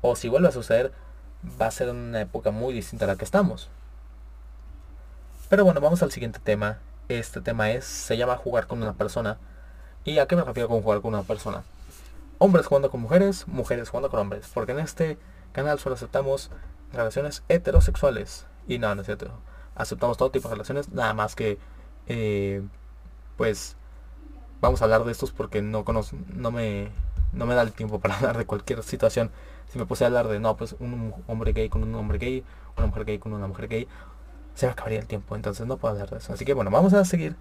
[0.00, 0.92] o si vuelve a suceder,
[1.60, 3.68] va a ser una época muy distinta a la que estamos.
[5.48, 6.78] Pero bueno, vamos al siguiente tema.
[7.08, 9.36] Este tema es, se llama jugar con una persona.
[10.04, 11.64] ¿Y a qué me refiero con jugar con una persona?
[12.42, 14.50] Hombres jugando con mujeres, mujeres jugando con hombres.
[14.52, 15.18] Porque en este
[15.52, 16.50] canal solo aceptamos
[16.92, 18.46] relaciones heterosexuales.
[18.66, 19.30] Y no, no es cierto.
[19.74, 21.58] Aceptamos todo tipo de relaciones, nada más que,
[22.06, 22.62] eh,
[23.36, 23.76] pues,
[24.60, 26.88] vamos a hablar de estos porque no conozco, no me,
[27.32, 29.30] no me da el tiempo para hablar de cualquier situación.
[29.68, 32.44] Si me puse a hablar de, no, pues un hombre gay con un hombre gay,
[32.76, 33.88] una mujer gay con una mujer gay,
[34.54, 36.32] se me acabaría el tiempo, entonces no puedo hablar de eso.
[36.32, 37.36] Así que bueno, vamos a seguir.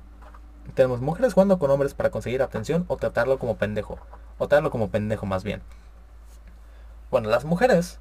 [0.74, 3.99] Tenemos mujeres jugando con hombres para conseguir atención o tratarlo como pendejo.
[4.38, 5.61] O tratarlo como pendejo más bien.
[7.11, 7.99] Bueno, las mujeres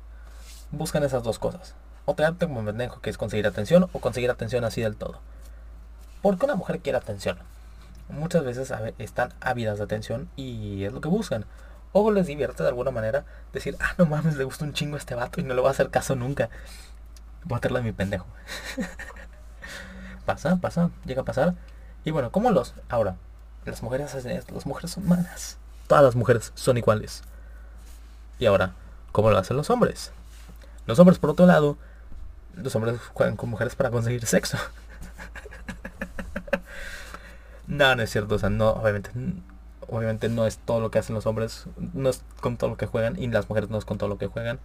[0.71, 1.75] buscan esas dos cosas.
[2.05, 5.21] O tratarte como pendejo, que es conseguir atención, o conseguir atención así del todo.
[6.23, 7.39] Porque una mujer quiere atención.
[8.09, 11.45] Muchas veces están ávidas de atención y es lo que buscan.
[11.93, 14.99] O les divierte de alguna manera decir, ah, no mames, le gusta un chingo a
[14.99, 16.51] este vato y no le va a hacer caso nunca.
[17.45, 18.27] Voy a hacerlo de mi pendejo.
[20.27, 21.55] pasa, pasa, llega a pasar.
[22.09, 22.73] Y bueno, ¿cómo los?
[22.89, 23.17] Ahora,
[23.67, 25.59] las mujeres hacen esto, las mujeres son malas.
[25.89, 27.23] Todas las mujeres son iguales.
[28.39, 28.73] Y ahora,
[29.13, 30.11] ¿cómo lo hacen los hombres?
[30.87, 31.77] Los hombres, por otro lado,
[32.55, 34.57] los hombres juegan con mujeres para conseguir sexo.
[37.67, 39.11] no, no es cierto, o sea, no, obviamente,
[39.87, 42.87] obviamente no es todo lo que hacen los hombres, no es con todo lo que
[42.87, 44.61] juegan, y las mujeres no es con todo lo que juegan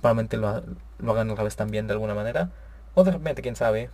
[0.00, 0.64] probablemente lo,
[0.98, 2.50] lo hagan otra vez también de alguna manera.
[2.94, 3.88] O de repente, quién sabe.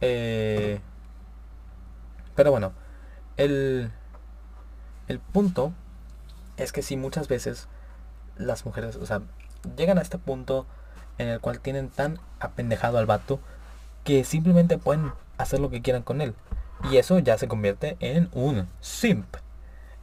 [0.00, 0.78] Eh,
[2.36, 2.72] pero bueno,
[3.36, 3.90] el,
[5.08, 5.72] el punto
[6.56, 7.68] es que si muchas veces
[8.36, 9.22] las mujeres, o sea,
[9.76, 10.66] llegan a este punto
[11.18, 13.40] en el cual tienen tan apendejado al vato
[14.04, 16.34] que simplemente pueden hacer lo que quieran con él.
[16.90, 19.36] Y eso ya se convierte en un simp.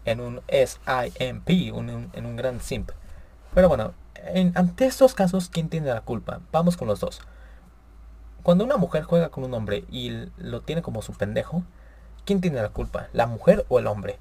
[0.06, 2.92] En un S-I-M-P, en un gran simp.
[3.54, 3.94] Pero bueno,
[4.56, 6.42] ante estos casos, ¿quién tiene la culpa?
[6.52, 7.22] Vamos con los dos.
[8.42, 11.64] Cuando una mujer juega con un hombre y lo tiene como su pendejo,
[12.26, 13.08] ¿quién tiene la culpa?
[13.14, 14.18] ¿La mujer o el hombre?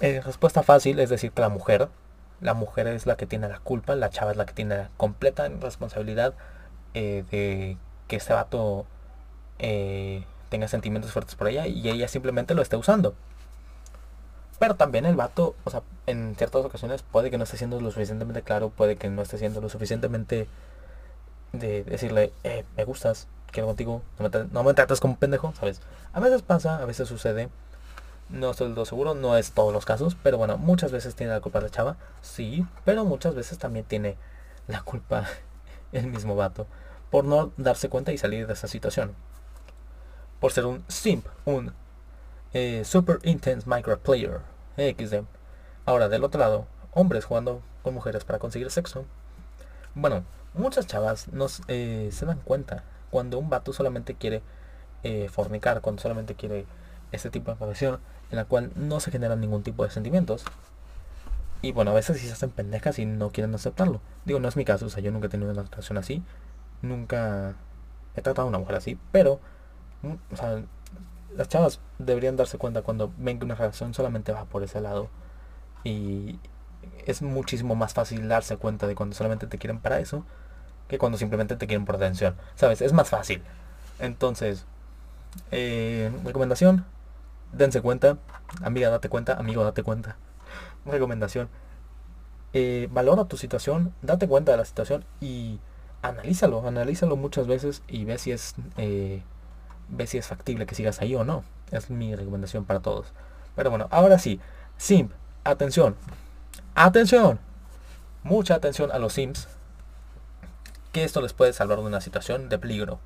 [0.00, 1.88] Eh, respuesta fácil es decir que la mujer.
[2.40, 4.90] La mujer es la que tiene la culpa, la chava es la que tiene la
[4.96, 6.34] completa responsabilidad
[6.92, 7.78] eh, de
[8.08, 8.86] que este vato
[9.58, 13.14] eh, tenga sentimientos fuertes por ella y ella simplemente lo esté usando.
[14.58, 17.90] Pero también el vato, o sea, en ciertas ocasiones puede que no esté siendo lo
[17.90, 20.48] suficientemente claro, puede que no esté siendo lo suficientemente
[21.52, 22.32] de decirle,
[22.76, 24.02] me gustas, quiero contigo,
[24.50, 25.80] no me, tratas como pendejo, ¿sabes?
[26.12, 27.48] A veces pasa, a veces sucede,
[28.28, 31.32] no estoy del todo seguro, no es todos los casos, pero bueno, muchas veces tiene
[31.32, 34.16] la culpa la chava, sí, pero muchas veces también tiene
[34.66, 35.24] la culpa
[35.92, 36.66] el mismo vato
[37.10, 39.14] por no darse cuenta y salir de esa situación.
[40.40, 41.72] Por ser un simp, un
[42.52, 44.40] eh, Super Intense Micro Player
[44.76, 45.22] XD.
[45.86, 49.04] Ahora, del otro lado, hombres jugando con mujeres para conseguir sexo.
[49.94, 50.24] Bueno,
[50.54, 52.82] muchas chavas nos, eh, se dan cuenta
[53.14, 54.42] cuando un vato solamente quiere
[55.04, 56.66] eh, fornicar, cuando solamente quiere
[57.12, 58.00] este tipo de profesión
[58.32, 60.44] en la cual no se generan ningún tipo de sentimientos.
[61.62, 64.00] Y bueno, a veces sí se hacen pendejas y no quieren aceptarlo.
[64.24, 66.24] Digo, no es mi caso, o sea, yo nunca he tenido una relación así.
[66.82, 67.54] Nunca
[68.16, 69.38] he tratado a una mujer así, pero,
[70.34, 70.64] sea,
[71.36, 75.08] las chavas deberían darse cuenta cuando ven que una relación solamente va por ese lado
[75.84, 76.40] y
[77.06, 80.24] es muchísimo más fácil darse cuenta de cuando solamente te quieren para eso
[80.88, 82.34] que cuando simplemente te quieren por atención.
[82.56, 82.82] ¿Sabes?
[82.82, 83.42] Es más fácil.
[83.98, 84.66] Entonces,
[85.50, 86.84] eh, recomendación,
[87.52, 88.18] dense cuenta.
[88.62, 89.34] Amiga, date cuenta.
[89.34, 90.16] Amigo, date cuenta.
[90.86, 91.48] Recomendación.
[92.56, 95.58] Eh, valora tu situación, date cuenta de la situación y
[96.02, 99.22] analízalo, analízalo muchas veces y ve si es eh,
[99.88, 101.42] ve si es factible que sigas ahí o no.
[101.72, 103.08] Es mi recomendación para todos.
[103.56, 104.38] Pero bueno, ahora sí,
[104.76, 105.10] Simp,
[105.42, 105.96] atención,
[106.76, 107.40] atención,
[108.22, 109.48] mucha atención a los Sims,
[110.94, 113.00] que esto les puede salvar de una situación de peligro.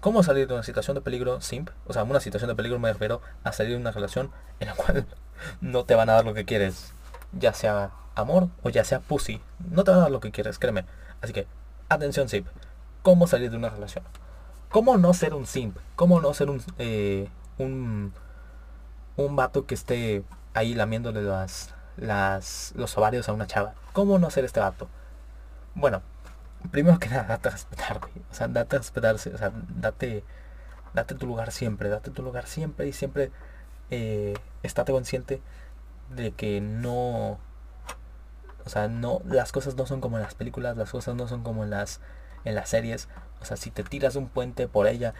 [0.00, 1.70] ¿Cómo salir de una situación de peligro simp?
[1.86, 4.74] O sea, una situación de peligro me refiero a salir de una relación en la
[4.74, 5.06] cual
[5.62, 6.92] no te van a dar lo que quieres.
[7.32, 9.40] Ya sea amor o ya sea pussy.
[9.70, 10.84] No te van a dar lo que quieres, créeme.
[11.22, 11.46] Así que,
[11.88, 12.48] atención simp.
[13.02, 14.04] ¿Cómo salir de una relación?
[14.68, 15.78] ¿Cómo no ser un simp?
[15.96, 18.12] ¿Cómo no ser un, eh, un,
[19.16, 23.72] un vato que esté ahí lamiéndole las, los ovarios a una chava?
[23.94, 24.86] ¿Cómo no ser este vato?
[25.74, 26.02] Bueno,
[26.70, 28.12] primero que nada, date a respetar, güey.
[28.30, 30.24] O sea, date a respetarse, o sea, date,
[30.94, 33.30] date tu lugar siempre, date tu lugar siempre y siempre
[33.90, 35.40] eh, estate consciente
[36.10, 37.38] de que no,
[38.64, 41.42] o sea, no, las cosas no son como en las películas, las cosas no son
[41.42, 42.00] como en las,
[42.44, 43.08] en las series.
[43.40, 45.14] O sea, si te tiras un puente por ella,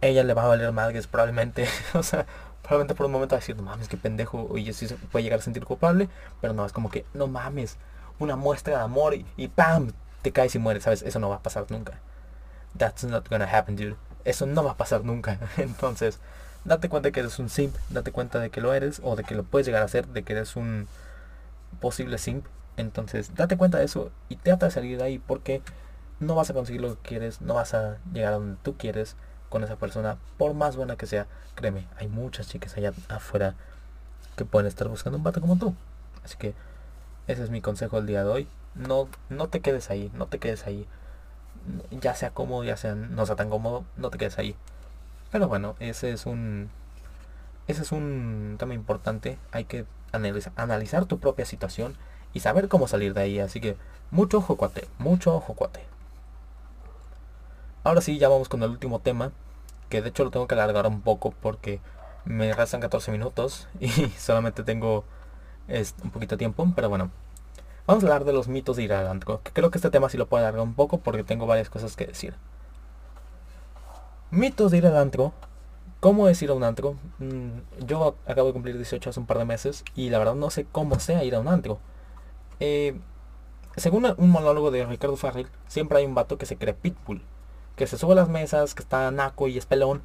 [0.00, 1.68] ella le va a valer madres probablemente.
[1.94, 2.26] o sea,
[2.62, 4.46] probablemente por un momento va a decir, no mames, qué pendejo.
[4.50, 6.08] Oye, sí se puede llegar a sentir culpable,
[6.40, 7.78] pero no, es como que, no mames,
[8.18, 9.92] una muestra de amor y, y ¡pam!
[10.22, 11.02] Te caes y mueres, ¿sabes?
[11.02, 11.98] Eso no va a pasar nunca.
[12.76, 13.96] That's not gonna happen, dude.
[14.24, 15.38] Eso no va a pasar nunca.
[15.56, 16.18] Entonces,
[16.64, 19.24] date cuenta de que eres un simp, date cuenta de que lo eres o de
[19.24, 20.86] que lo puedes llegar a ser, de que eres un
[21.80, 22.46] posible simp.
[22.76, 25.60] Entonces, date cuenta de eso y trata de salir de ahí porque
[26.20, 29.16] no vas a conseguir lo que quieres, no vas a llegar a donde tú quieres
[29.50, 31.26] con esa persona, por más buena que sea.
[31.56, 33.54] Créeme, hay muchas chicas allá afuera
[34.36, 35.74] que pueden estar buscando un vato como tú.
[36.24, 36.54] Así que
[37.26, 40.38] ese es mi consejo el día de hoy no, no te quedes ahí, no te
[40.38, 40.86] quedes ahí.
[41.90, 44.56] Ya sea cómodo, ya sea no sea tan cómodo, no te quedes ahí.
[45.30, 46.70] Pero bueno, ese es un
[47.68, 49.38] ese es un tema importante.
[49.52, 51.96] Hay que analizar, analizar tu propia situación
[52.34, 53.38] y saber cómo salir de ahí.
[53.40, 53.76] Así que
[54.10, 55.80] mucho ojo cuate, mucho ojo cuate.
[57.84, 59.32] Ahora sí, ya vamos con el último tema.
[59.88, 61.80] Que de hecho lo tengo que alargar un poco porque
[62.24, 65.04] me restan 14 minutos y solamente tengo
[65.68, 66.66] es, un poquito de tiempo.
[66.74, 67.10] Pero bueno,
[67.86, 69.40] Vamos a hablar de los mitos de ir al antro.
[69.42, 71.96] Que creo que este tema sí lo puedo alargar un poco porque tengo varias cosas
[71.96, 72.34] que decir.
[74.30, 75.32] Mitos de ir al antro.
[76.00, 76.96] ¿Cómo es ir a un antro?
[77.18, 80.50] Mm, yo acabo de cumplir 18 hace un par de meses y la verdad no
[80.50, 81.78] sé cómo sea ir a un antro.
[82.58, 82.98] Eh,
[83.76, 87.22] según un monólogo de Ricardo Farrell, siempre hay un vato que se cree pitbull.
[87.76, 90.02] Que se sube a las mesas, que está naco y es pelón.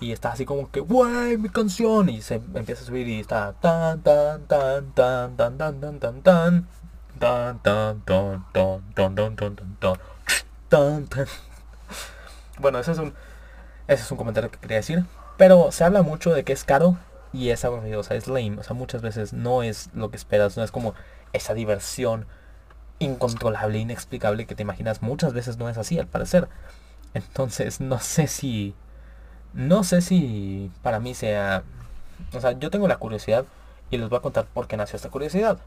[0.00, 2.08] Y está así como que, ¡Wey, mi canción!
[2.08, 6.22] Y se empieza a subir y está tan, tan, tan, tan, tan, tan, tan, tan,
[6.22, 6.68] tan.
[12.58, 13.14] Bueno, ese es un
[13.90, 15.04] ese es un comentario que quería decir.
[15.36, 16.96] Pero se habla mucho de que es caro
[17.32, 18.56] y es aburrido, o sea, es lame.
[18.58, 20.94] O sea, muchas veces no es lo que esperas, no es como
[21.32, 22.26] esa diversión
[23.00, 25.02] incontrolable, inexplicable que te imaginas.
[25.02, 26.48] Muchas veces no es así, al parecer.
[27.14, 28.76] Entonces, no sé si...
[29.54, 31.64] No sé si para mí sea...
[32.32, 33.44] O sea, yo tengo la curiosidad
[33.90, 35.58] y les voy a contar por qué nació esta curiosidad.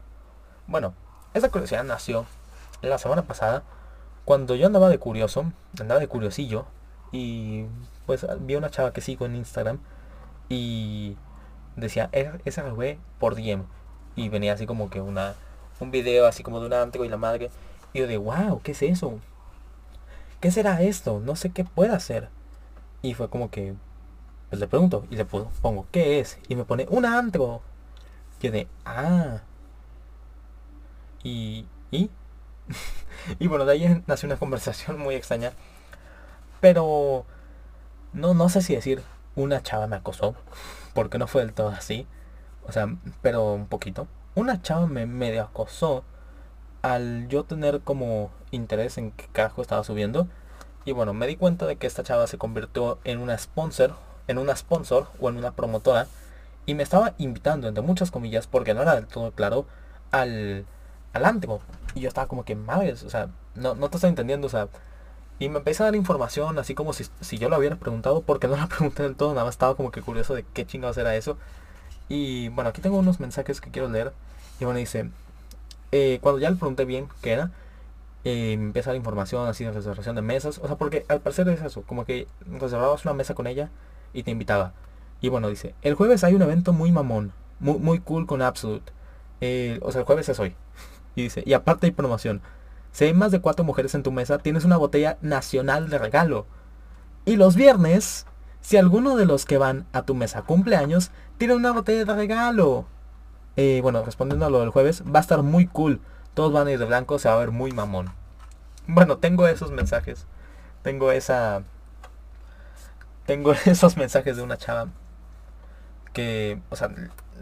[0.66, 0.94] Bueno,
[1.34, 2.26] esa curiosidad nació
[2.82, 3.62] la semana pasada
[4.24, 6.66] cuando yo andaba de curioso, andaba de curiosillo
[7.12, 7.66] y
[8.06, 9.78] pues vi una chava que sigo en Instagram
[10.48, 11.16] y
[11.76, 13.64] decía esa fue por DM
[14.16, 15.34] y venía así como que una
[15.80, 17.50] un video así como de un antro y la madre
[17.92, 19.18] y yo de wow, ¿qué es eso?
[20.40, 21.20] ¿Qué será esto?
[21.20, 22.28] No sé qué puede hacer.
[23.02, 23.74] Y fue como que
[24.50, 26.38] pues le pregunto y le pongo, ¿qué es?
[26.48, 27.62] Y me pone un antro.
[28.40, 29.40] Y yo de, ah,
[31.24, 32.10] y, y,
[33.40, 35.52] y bueno, de ahí nació una conversación muy extraña.
[36.60, 37.26] Pero
[38.12, 39.02] no, no sé si decir
[39.34, 40.36] una chava me acosó,
[40.94, 42.06] porque no fue del todo así.
[42.66, 42.86] O sea,
[43.22, 44.06] pero un poquito.
[44.36, 46.04] Una chava me medio acosó
[46.82, 50.28] al yo tener como interés en qué carajo estaba subiendo.
[50.84, 53.94] Y bueno, me di cuenta de que esta chava se convirtió en una sponsor,
[54.28, 56.06] en una sponsor o en una promotora.
[56.66, 59.66] Y me estaba invitando, entre muchas comillas, porque no era del todo claro,
[60.10, 60.66] al,
[61.14, 61.60] al antro.
[61.94, 64.68] Y yo estaba como que, madres, o sea, no, no te estoy entendiendo, o sea.
[65.38, 68.46] Y me empecé a dar información, así como si, si yo lo hubiera preguntado, porque
[68.48, 71.16] no la pregunté del todo, nada más estaba como que curioso de qué chingados era
[71.16, 71.38] eso.
[72.08, 74.12] Y bueno, aquí tengo unos mensajes que quiero leer.
[74.60, 75.10] Y bueno, dice,
[75.92, 77.50] eh, cuando ya le pregunté bien qué era,
[78.24, 80.58] eh, me empieza a dar información así de reservación de mesas.
[80.58, 83.70] O sea, porque al parecer es eso, como que reservabas una mesa con ella
[84.12, 84.72] y te invitaba.
[85.20, 88.92] Y bueno, dice, el jueves hay un evento muy mamón, muy, muy cool con Absolute.
[89.40, 90.54] Eh, o sea, el jueves es hoy.
[91.14, 92.40] Y dice, y aparte hay promoción.
[92.92, 96.46] Si hay más de cuatro mujeres en tu mesa, tienes una botella nacional de regalo.
[97.24, 98.26] Y los viernes,
[98.60, 102.86] si alguno de los que van a tu mesa cumpleaños, tiene una botella de regalo.
[103.56, 106.00] Eh, bueno, respondiendo a lo del jueves, va a estar muy cool.
[106.34, 108.12] Todos van a ir de blanco, se va a ver muy mamón.
[108.86, 110.26] Bueno, tengo esos mensajes.
[110.82, 111.62] Tengo esa...
[113.26, 114.88] Tengo esos mensajes de una chava
[116.12, 116.90] que, o sea,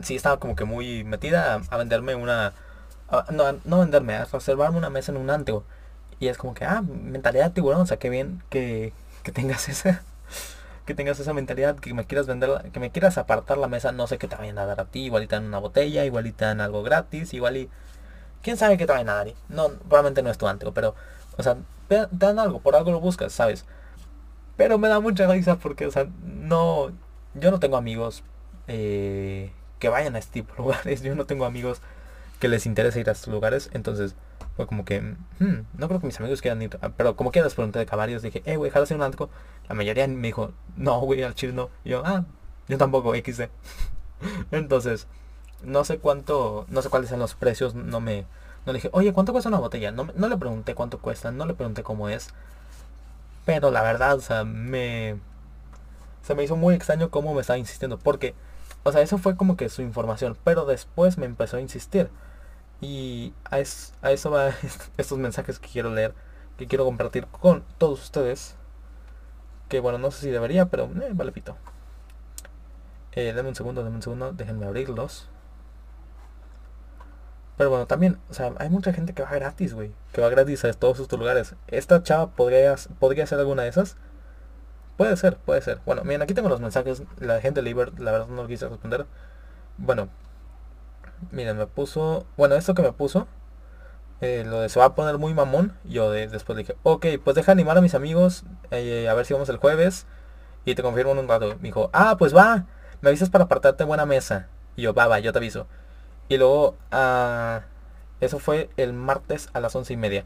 [0.02, 2.52] sí estaba como que muy metida a, venderme una...
[3.30, 5.64] no, no venderme, a reservarme una mesa en un anteo.
[6.20, 8.92] Y es como que, ah, mentalidad tiburón, o sea, qué bien que,
[9.22, 10.02] que tengas esa
[10.86, 14.06] que tengas esa mentalidad, que me quieras vender, que me quieras apartar la mesa, no
[14.06, 16.82] sé qué te vayan a dar a ti, igualita en una botella, igualita en algo
[16.82, 17.70] gratis, igual y...
[18.42, 19.28] ¿Quién sabe qué te vayan a dar?
[19.48, 20.96] No, probablemente no es tu anteo, pero,
[21.36, 21.56] o sea,
[21.88, 23.64] te, dan algo, por algo lo buscas, ¿sabes?
[24.56, 26.90] Pero me da mucha risa porque, o sea, no,
[27.34, 28.24] yo no tengo amigos
[28.68, 31.80] eh, que vayan a este tipo de lugares, yo no tengo amigos
[32.42, 34.16] que les interese ir a estos lugares, entonces
[34.56, 36.76] fue como que, hmm, no creo que mis amigos quieran ir.
[36.96, 39.30] Pero como quieras pregunté de varios, dije, eh, güey, ¿jalas un antro?
[39.68, 41.70] La mayoría me dijo, no, güey, al chile no.
[41.84, 42.24] Y yo, ah,
[42.66, 43.42] yo tampoco, XD.
[44.50, 45.06] Entonces,
[45.62, 48.22] no sé cuánto, no sé cuáles son los precios, no me,
[48.66, 49.92] no le dije, oye, ¿cuánto cuesta una botella?
[49.92, 52.30] No, no le pregunté cuánto cuesta, no le pregunté cómo es.
[53.44, 55.16] Pero la verdad, o sea, me,
[56.24, 58.00] se me hizo muy extraño cómo me estaba insistiendo.
[58.00, 58.34] Porque,
[58.82, 60.36] o sea, eso fue como que su información.
[60.42, 62.10] Pero después me empezó a insistir.
[62.82, 64.50] Y a, eso va
[64.98, 66.14] estos mensajes que quiero leer,
[66.58, 68.56] que quiero compartir con todos ustedes.
[69.68, 71.56] Que bueno, no sé si debería, pero eh, vale pito.
[73.12, 75.28] Eh, un segundo, denme un segundo, déjenme abrirlos.
[77.56, 79.92] Pero bueno, también, o sea, hay mucha gente que va gratis, güey.
[80.12, 81.54] Que va gratis a todos estos lugares.
[81.68, 83.96] ¿Esta chava podría, podría ser alguna de esas?
[84.96, 85.80] Puede ser, puede ser.
[85.86, 87.04] Bueno, miren, aquí tengo los mensajes.
[87.20, 89.06] La gente libre, la verdad no lo quise responder.
[89.78, 90.08] Bueno,
[91.30, 92.26] Miren, me puso...
[92.36, 93.26] Bueno, esto que me puso,
[94.20, 95.76] eh, lo de se va a poner muy mamón.
[95.84, 99.34] Yo de, después dije, ok, pues deja animar a mis amigos, eh, a ver si
[99.34, 100.06] vamos el jueves.
[100.64, 101.56] Y te confirmo en un rato.
[101.56, 102.66] Me dijo, ah, pues va,
[103.00, 104.48] me avisas para apartarte buena mesa.
[104.76, 105.66] Y yo, va, va, yo te aviso.
[106.28, 107.62] Y luego, ah,
[108.20, 110.24] eso fue el martes a las once y media.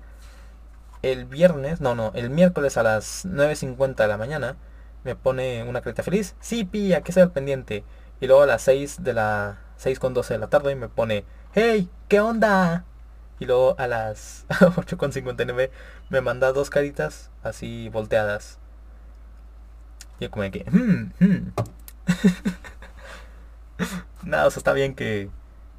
[1.03, 4.57] El viernes, no, no, el miércoles a las 9.50 de la mañana
[5.05, 6.35] me pone una carita feliz.
[6.41, 7.85] Sí, pilla, que sea el pendiente.
[8.21, 10.89] Y luego a las 6 de la 6 con 12 de la tarde y me
[10.89, 11.25] pone,
[11.55, 12.85] hey, ¿qué onda?
[13.39, 14.47] Y luego a las
[14.77, 15.71] 8 con 59
[16.09, 18.59] me manda dos caritas así volteadas.
[20.21, 21.53] Yo como que, hmm, hmm".
[24.25, 25.29] Nada, o sea, está bien que,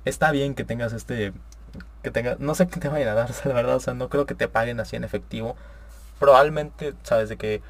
[0.05, 1.33] está bien que tengas este,
[2.03, 4.25] que tengas, no sé qué te vayan a dar, la verdad, o sea, no creo
[4.25, 5.55] que te paguen así en efectivo.
[6.19, 7.61] Probablemente, sabes, de que,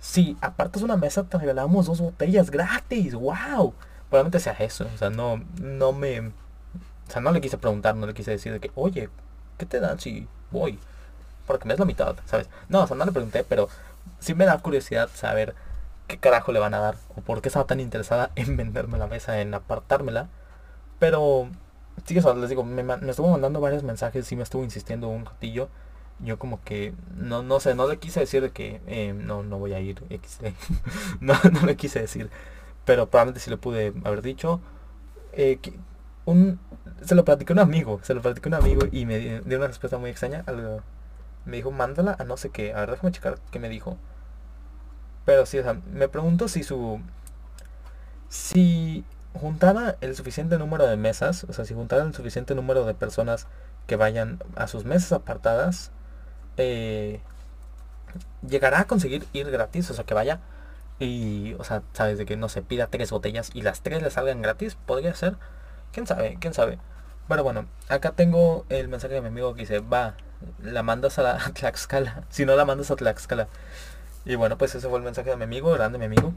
[0.00, 3.74] si apartas una mesa, te regalamos dos botellas gratis, wow
[4.10, 4.86] probablemente sea eso.
[4.94, 6.20] O sea, no, no me...
[6.20, 9.08] O sea, no le quise preguntar, no le quise decir de que, oye,
[9.58, 10.78] ¿qué te dan si voy?
[11.46, 12.48] Porque me es la mitad, ¿sabes?
[12.68, 13.68] No, o sea, no le pregunté, pero
[14.18, 15.54] sí me da curiosidad saber
[16.08, 16.96] qué carajo le van a dar.
[17.16, 20.28] O por qué estaba tan interesada en venderme la mesa, en apartármela.
[20.98, 21.48] Pero,
[22.04, 25.68] sí, eso les digo, me, estuvo mandando varios mensajes, sí me estuvo insistiendo un ratillo.
[26.20, 29.58] Yo como que, no, no sé, no le quise decir de que, eh, no, no
[29.58, 30.02] voy a ir,
[31.20, 32.30] no, no le quise decir
[32.86, 34.60] pero probablemente si lo pude haber dicho.
[35.32, 35.58] Eh,
[36.24, 36.58] un,
[37.04, 39.58] se lo platicé a un amigo, se lo platicé a un amigo y me dio
[39.58, 40.44] una respuesta muy extraña.
[41.44, 42.72] me dijo, mándala a no sé qué.
[42.72, 43.98] A ver, déjame checar qué me dijo.
[45.26, 47.00] Pero sí, o sea, me pregunto si su...
[48.28, 52.94] Si juntara el suficiente número de mesas, o sea, si juntara el suficiente número de
[52.94, 53.46] personas
[53.86, 55.90] que vayan a sus mesas apartadas,
[56.56, 57.20] eh,
[58.48, 60.40] llegará a conseguir ir gratis, o sea, que vaya
[60.98, 64.10] y, o sea, sabes de que no se pida tres botellas y las tres le
[64.10, 65.36] salgan gratis, podría ser.
[65.92, 66.38] ¿Quién sabe?
[66.40, 66.78] ¿Quién sabe?
[67.28, 70.14] Pero bueno, acá tengo el mensaje de mi amigo que dice, va,
[70.62, 72.24] la mandas a, la, Tlaxcala.
[72.30, 73.48] Si no la mandas a Tlaxcala.
[74.24, 76.32] Y bueno, pues ese fue el mensaje de mi amigo, grande mi amigo.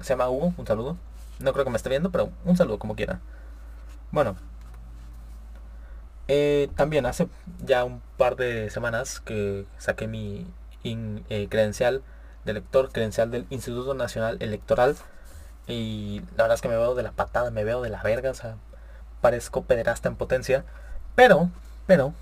[0.00, 0.96] Se llama Hugo, un saludo.
[1.38, 3.20] No creo que me esté viendo, pero un saludo como quiera.
[4.10, 4.36] Bueno.
[6.28, 7.28] Eh, también hace
[7.64, 10.46] ya un par de semanas que saqué mi
[10.84, 12.02] eh, credencial
[12.44, 12.62] de
[12.92, 14.96] credencial del Instituto Nacional Electoral.
[15.66, 18.30] Y la verdad es que me veo de la patada, me veo de la verga,
[18.30, 18.56] o sea,
[19.20, 20.64] parezco pederasta en potencia.
[21.14, 21.50] Pero,
[21.86, 22.14] pero,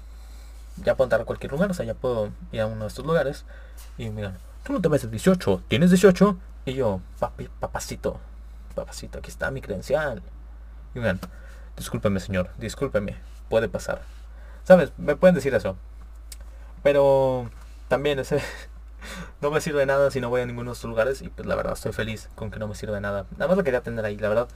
[0.85, 3.07] ya puedo entrar a cualquier lugar, o sea, ya puedo ir a uno de estos
[3.07, 3.45] lugares.
[3.97, 6.37] Y miran, tú no te ves 18, tienes 18.
[6.67, 8.21] Y yo, papi, papacito,
[8.75, 10.23] papacito, aquí está mi credencial.
[10.95, 11.21] Y miran,
[11.77, 13.17] discúlpeme señor, discúlpeme,
[13.49, 14.03] puede pasar.
[14.65, 14.93] ¿Sabes?
[14.99, 15.77] Me pueden decir eso.
[16.83, 17.51] Pero
[17.89, 18.43] también ese,
[19.41, 21.47] no me sirve de nada si no voy a ninguno de estos lugares y pues
[21.47, 23.27] la verdad estoy feliz con que no me sirve de nada.
[23.33, 24.49] Nada más lo quería tener ahí, la verdad.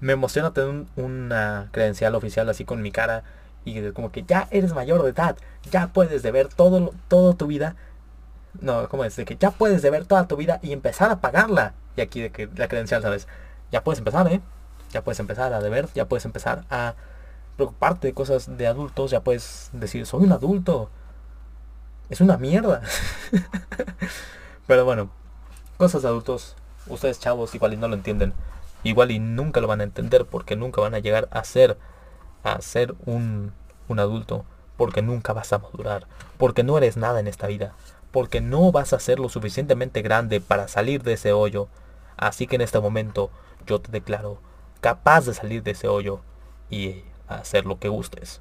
[0.00, 3.22] Me emociona tener una credencial oficial así con mi cara
[3.66, 5.36] Y como que ya eres mayor de edad,
[5.70, 7.76] ya puedes deber todo, todo tu vida.
[8.60, 9.14] No, ¿cómo es?
[9.16, 11.74] De que ya puedes deber toda tu vida y empezar a pagarla.
[11.96, 13.28] Y aquí de que la credencial, ¿sabes?
[13.70, 14.40] Ya puedes empezar, ¿eh?
[14.90, 16.94] Ya puedes empezar a deber, ya puedes empezar a
[17.56, 20.90] preocuparte de cosas de adultos, ya puedes decir, soy un adulto.
[22.10, 22.82] Es una mierda.
[24.66, 25.10] Pero bueno,
[25.76, 26.56] cosas de adultos,
[26.88, 28.34] ustedes chavos igual y no lo entienden.
[28.82, 31.78] Igual y nunca lo van a entender porque nunca van a llegar a ser,
[32.42, 33.52] a ser un,
[33.86, 34.44] un adulto.
[34.76, 36.06] Porque nunca vas a madurar.
[36.36, 37.74] Porque no eres nada en esta vida.
[38.10, 41.68] Porque no vas a ser lo suficientemente grande para salir de ese hoyo.
[42.16, 43.30] Así que en este momento
[43.66, 44.40] yo te declaro
[44.80, 46.22] capaz de salir de ese hoyo
[46.70, 48.40] y hacer lo que gustes.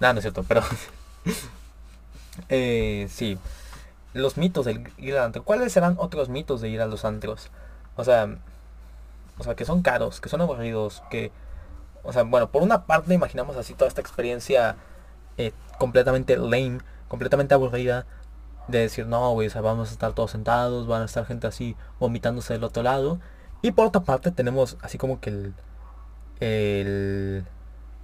[0.00, 0.62] Nada, no es cierto, pero...
[2.48, 3.38] eh, sí.
[4.14, 5.44] Los mitos del ir al antro.
[5.44, 7.50] ¿Cuáles serán otros mitos de ir a los antros?
[7.96, 8.36] O sea...
[9.38, 11.30] O sea, que son caros, que son aburridos, que...
[12.02, 14.76] O sea, bueno, por una parte imaginamos así toda esta experiencia
[15.36, 16.78] eh, completamente lame,
[17.08, 18.06] completamente aburrida.
[18.68, 22.54] De decir, no, güey, vamos a estar todos sentados, van a estar gente así vomitándose
[22.54, 23.20] del otro lado.
[23.62, 25.52] Y por otra parte tenemos así como que.
[26.40, 27.44] El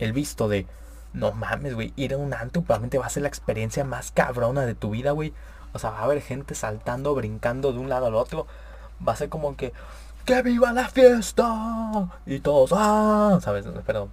[0.02, 0.66] el visto de,
[1.14, 4.62] no mames, güey, ir a un antro probablemente va a ser la experiencia más cabrona
[4.62, 5.32] de tu vida, güey.
[5.72, 8.46] O sea, va a haber gente saltando, brincando de un lado al otro.
[9.06, 9.72] Va a ser como que,
[10.24, 12.08] ¡que viva la fiesta!
[12.26, 13.38] Y todos, ¡ah!
[13.42, 13.66] ¿Sabes?
[13.86, 14.08] Pero,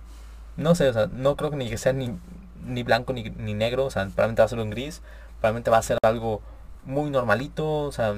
[0.57, 2.17] no sé, o sea, no creo que ni que sea ni,
[2.65, 3.85] ni blanco ni, ni negro.
[3.85, 5.01] O sea, probablemente va a ser un gris.
[5.39, 6.41] Probablemente va a ser algo
[6.85, 7.83] muy normalito.
[7.83, 8.13] O sea,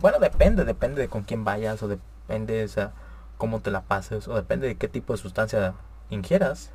[0.00, 1.82] bueno, depende, depende de con quién vayas.
[1.82, 2.92] O depende, o sea,
[3.38, 4.28] cómo te la pases.
[4.28, 5.74] O depende de qué tipo de sustancia
[6.10, 6.70] ingieras.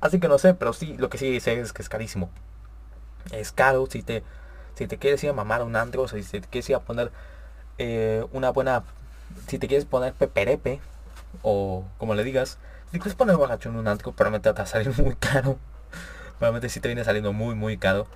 [0.00, 2.30] Así que no sé, pero sí, lo que sí sé es que es carísimo.
[3.32, 4.22] Es caro si te,
[4.74, 7.12] si te quieres ir a mamar un antro, o si te quieres ir a poner
[7.78, 8.82] eh, una buena...
[9.46, 10.80] Si te quieres poner peperepe,
[11.42, 12.58] o como le digas,
[12.90, 15.58] si quieres poner borracho en un antro, probablemente te va a salir muy caro.
[16.38, 18.06] Probablemente sí te viene saliendo muy, muy caro.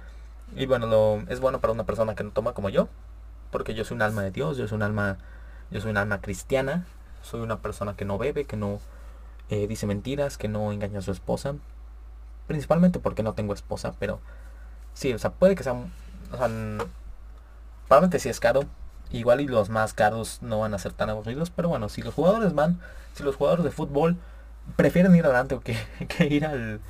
[0.57, 2.89] Y bueno, es bueno para una persona que no toma como yo.
[3.51, 5.19] Porque yo soy un alma de Dios, yo soy un alma,
[5.71, 6.87] yo soy un alma cristiana.
[7.23, 8.81] Soy una persona que no bebe, que no
[9.49, 11.55] eh, dice mentiras, que no engaña a su esposa.
[12.47, 14.21] Principalmente porque no tengo esposa, pero
[14.93, 15.73] sí, o sea, puede que sea...
[15.73, 16.37] O
[17.89, 18.65] probablemente sí es caro.
[19.11, 22.15] Igual y los más caros no van a ser tan aburridos, pero bueno, si los
[22.15, 22.81] jugadores van,
[23.15, 24.17] si los jugadores de fútbol
[24.77, 25.77] prefieren ir adelante que,
[26.09, 26.81] que ir al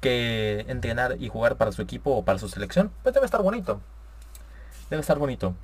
[0.00, 3.80] que entrenar y jugar para su equipo o para su selección, pues debe estar bonito.
[4.90, 5.54] Debe estar bonito.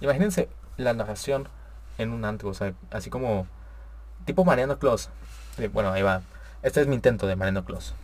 [0.00, 1.48] Imagínense la narración
[1.98, 3.46] en un antro, o sea, así como
[4.24, 5.10] tipo Mariano Clos.
[5.72, 6.22] Bueno, ahí va.
[6.62, 7.94] Este es mi intento de Mariano Clos.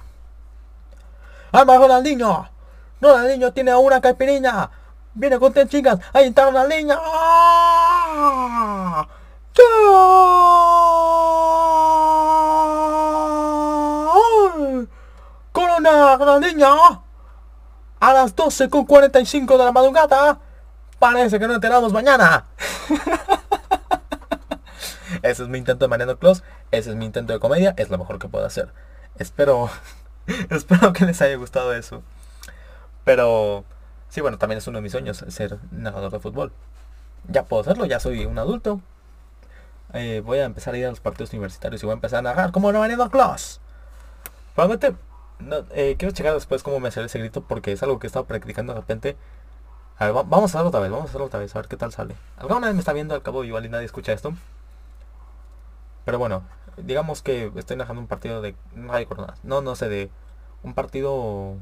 [1.52, 2.48] ¡Alma Ronaldinho!
[3.00, 4.70] Ronaldinho tiene una caipirinha.
[5.14, 5.98] Viene con tres chicas.
[6.14, 6.98] Ahí está Ronaldinho.
[6.98, 9.06] ¡Ah!
[15.52, 17.04] Corona Ronaldinho.
[18.00, 20.38] A las 12 con 45 de la madrugada.
[20.98, 22.46] Parece que no enteramos mañana.
[25.22, 26.42] Ese es mi intento de Mariano Claus.
[26.70, 27.74] Ese es mi intento de comedia.
[27.76, 28.72] Es lo mejor que puedo hacer.
[29.18, 29.68] Espero
[30.50, 32.02] Espero que les haya gustado eso.
[33.04, 33.64] Pero
[34.08, 36.52] sí, bueno, también es uno de mis sueños ser narrador de fútbol.
[37.28, 38.80] Ya puedo hacerlo, ya soy un adulto.
[39.92, 42.22] Eh, voy a empezar a ir a los partidos universitarios y voy a empezar a
[42.22, 43.60] narrar como Mariano Claus.
[44.54, 44.96] Probablemente
[45.38, 48.08] no, eh, quiero checar después cómo me sale ese grito porque es algo que he
[48.08, 49.16] estado practicando de repente.
[49.98, 51.76] A ver, vamos a hacerlo otra vez, vamos a hacerlo otra vez, a ver qué
[51.76, 52.14] tal sale.
[52.36, 54.34] Alguna vez me está viendo al cabo igual y nadie escucha esto.
[56.04, 56.42] Pero bueno,
[56.76, 59.38] digamos que estoy narrando un partido de Radio Coronas.
[59.44, 60.10] No, no sé, de
[60.62, 61.56] un partido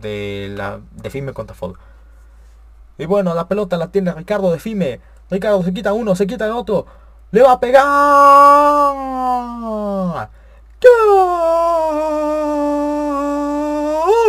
[0.00, 1.76] de la de Fime contra Ford.
[2.98, 5.00] Y bueno, la pelota la tiene Ricardo de Fime.
[5.30, 6.86] Ricardo se quita uno, se quita el otro.
[7.30, 7.84] Le va a pegar.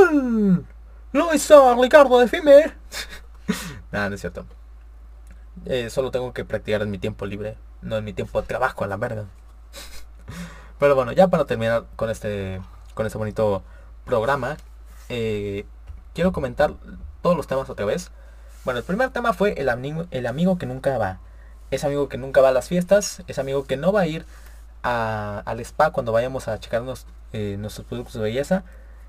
[0.09, 0.65] ¡Gol!
[1.11, 2.73] Lo hizo Ricardo de Fime.
[3.91, 4.45] Nada, no es cierto.
[5.65, 8.83] Eh, solo tengo que practicar en mi tiempo libre, no en mi tiempo de trabajo
[8.83, 9.25] a la verga.
[10.79, 12.61] Pero bueno, ya para terminar con este
[12.93, 13.63] con este bonito
[14.05, 14.57] programa,
[15.09, 15.65] eh,
[16.13, 16.73] quiero comentar
[17.21, 18.11] todos los temas otra vez.
[18.65, 21.19] Bueno, el primer tema fue el amigo, el amigo que nunca va.
[21.71, 24.25] Ese amigo que nunca va a las fiestas, ese amigo que no va a ir
[24.83, 28.63] al spa cuando vayamos a checarnos eh, nuestros productos de belleza,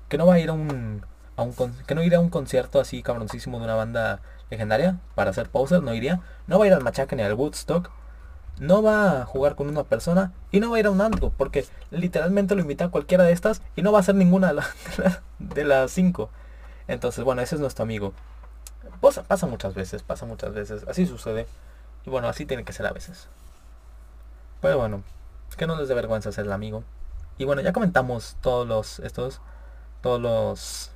[0.09, 1.05] que no va a ir a un,
[1.37, 1.53] a un
[1.87, 5.81] que no irá a un concierto así cabroncísimo de una banda legendaria para hacer pausas,
[5.81, 7.91] no iría, no va a ir al machaca ni al Woodstock,
[8.59, 11.31] no va a jugar con una persona y no va a ir a un antro,
[11.35, 14.53] porque literalmente lo invita a cualquiera de estas y no va a ser ninguna
[15.39, 16.29] de, las cinco.
[16.87, 18.13] Entonces, bueno, ese es nuestro amigo.
[19.01, 21.47] Pasa, muchas veces, pasa muchas veces, así sucede.
[22.05, 23.27] Y bueno, así tiene que ser a veces.
[24.61, 25.03] Pero bueno,
[25.57, 26.83] que no les dé vergüenza ser el amigo.
[27.37, 29.39] Y bueno, ya comentamos todos los, estos,
[30.01, 30.91] todos los,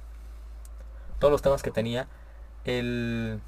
[1.20, 2.08] todos los temas que tenía.
[2.66, 3.40] El,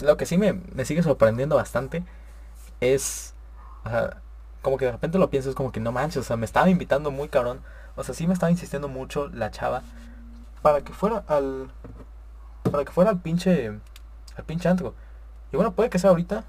[0.00, 2.04] lo que sí me, me sigue sorprendiendo bastante
[2.80, 3.34] es,
[3.88, 4.18] o sea,
[4.62, 6.68] como que de repente lo pienso, es como que no manches, o sea, me estaba
[6.68, 7.60] invitando muy cabrón.
[7.96, 9.82] O sea, sí me estaba insistiendo mucho la chava
[10.62, 11.70] para que fuera al,
[12.70, 13.68] para que fuera al pinche,
[14.36, 14.94] al pinche antro.
[15.52, 16.44] Y bueno, puede que sea ahorita.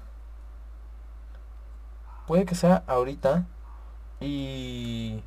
[2.26, 3.46] Puede que sea ahorita.
[4.20, 5.22] Y...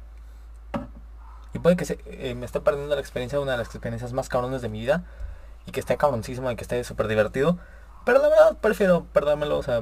[1.55, 4.30] Y puede que se, eh, me esté perdiendo la experiencia, una de las experiencias más
[4.30, 5.03] cabrones de mi vida.
[5.66, 7.57] Y que esté cabroncísimo y que esté súper divertido.
[8.05, 9.82] Pero la verdad prefiero perdérmelo, o sea...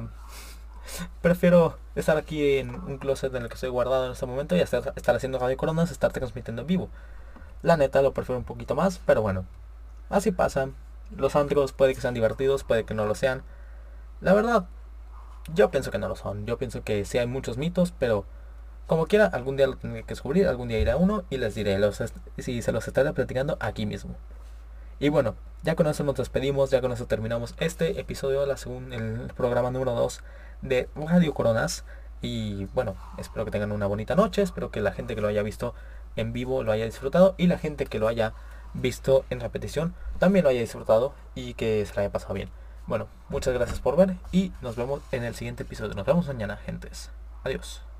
[1.20, 4.60] Prefiero estar aquí en un closet en el que estoy guardado en este momento y
[4.60, 6.88] estar, haciendo radio coronas, estar transmitiendo en vivo.
[7.62, 9.44] La neta lo prefiero un poquito más, pero bueno.
[10.10, 10.68] Así pasa.
[11.16, 13.42] Los antros puede que sean divertidos, puede que no lo sean.
[14.20, 14.66] La verdad,
[15.54, 16.46] yo pienso que no lo son.
[16.46, 18.24] Yo pienso que sí hay muchos mitos, pero
[18.86, 21.54] como quiera, algún día lo tendré que descubrir, algún día iré a uno y les
[21.54, 22.02] diré los
[22.38, 24.16] si se los estaré platicando aquí mismo.
[24.98, 28.56] Y bueno, ya con eso nos despedimos, ya con eso terminamos este episodio, la
[28.94, 30.22] el programa número 2
[30.62, 31.84] de Radio Coronas.
[32.20, 35.42] Y bueno, espero que tengan una bonita noche, espero que la gente que lo haya
[35.42, 35.74] visto
[36.16, 38.34] en vivo lo haya disfrutado y la gente que lo haya
[38.74, 42.48] visto en repetición también lo haya disfrutado y que se lo haya pasado bien.
[42.86, 45.94] Bueno, muchas gracias por ver y nos vemos en el siguiente episodio.
[45.94, 47.10] Nos vemos mañana, gentes.
[47.44, 47.91] Adiós.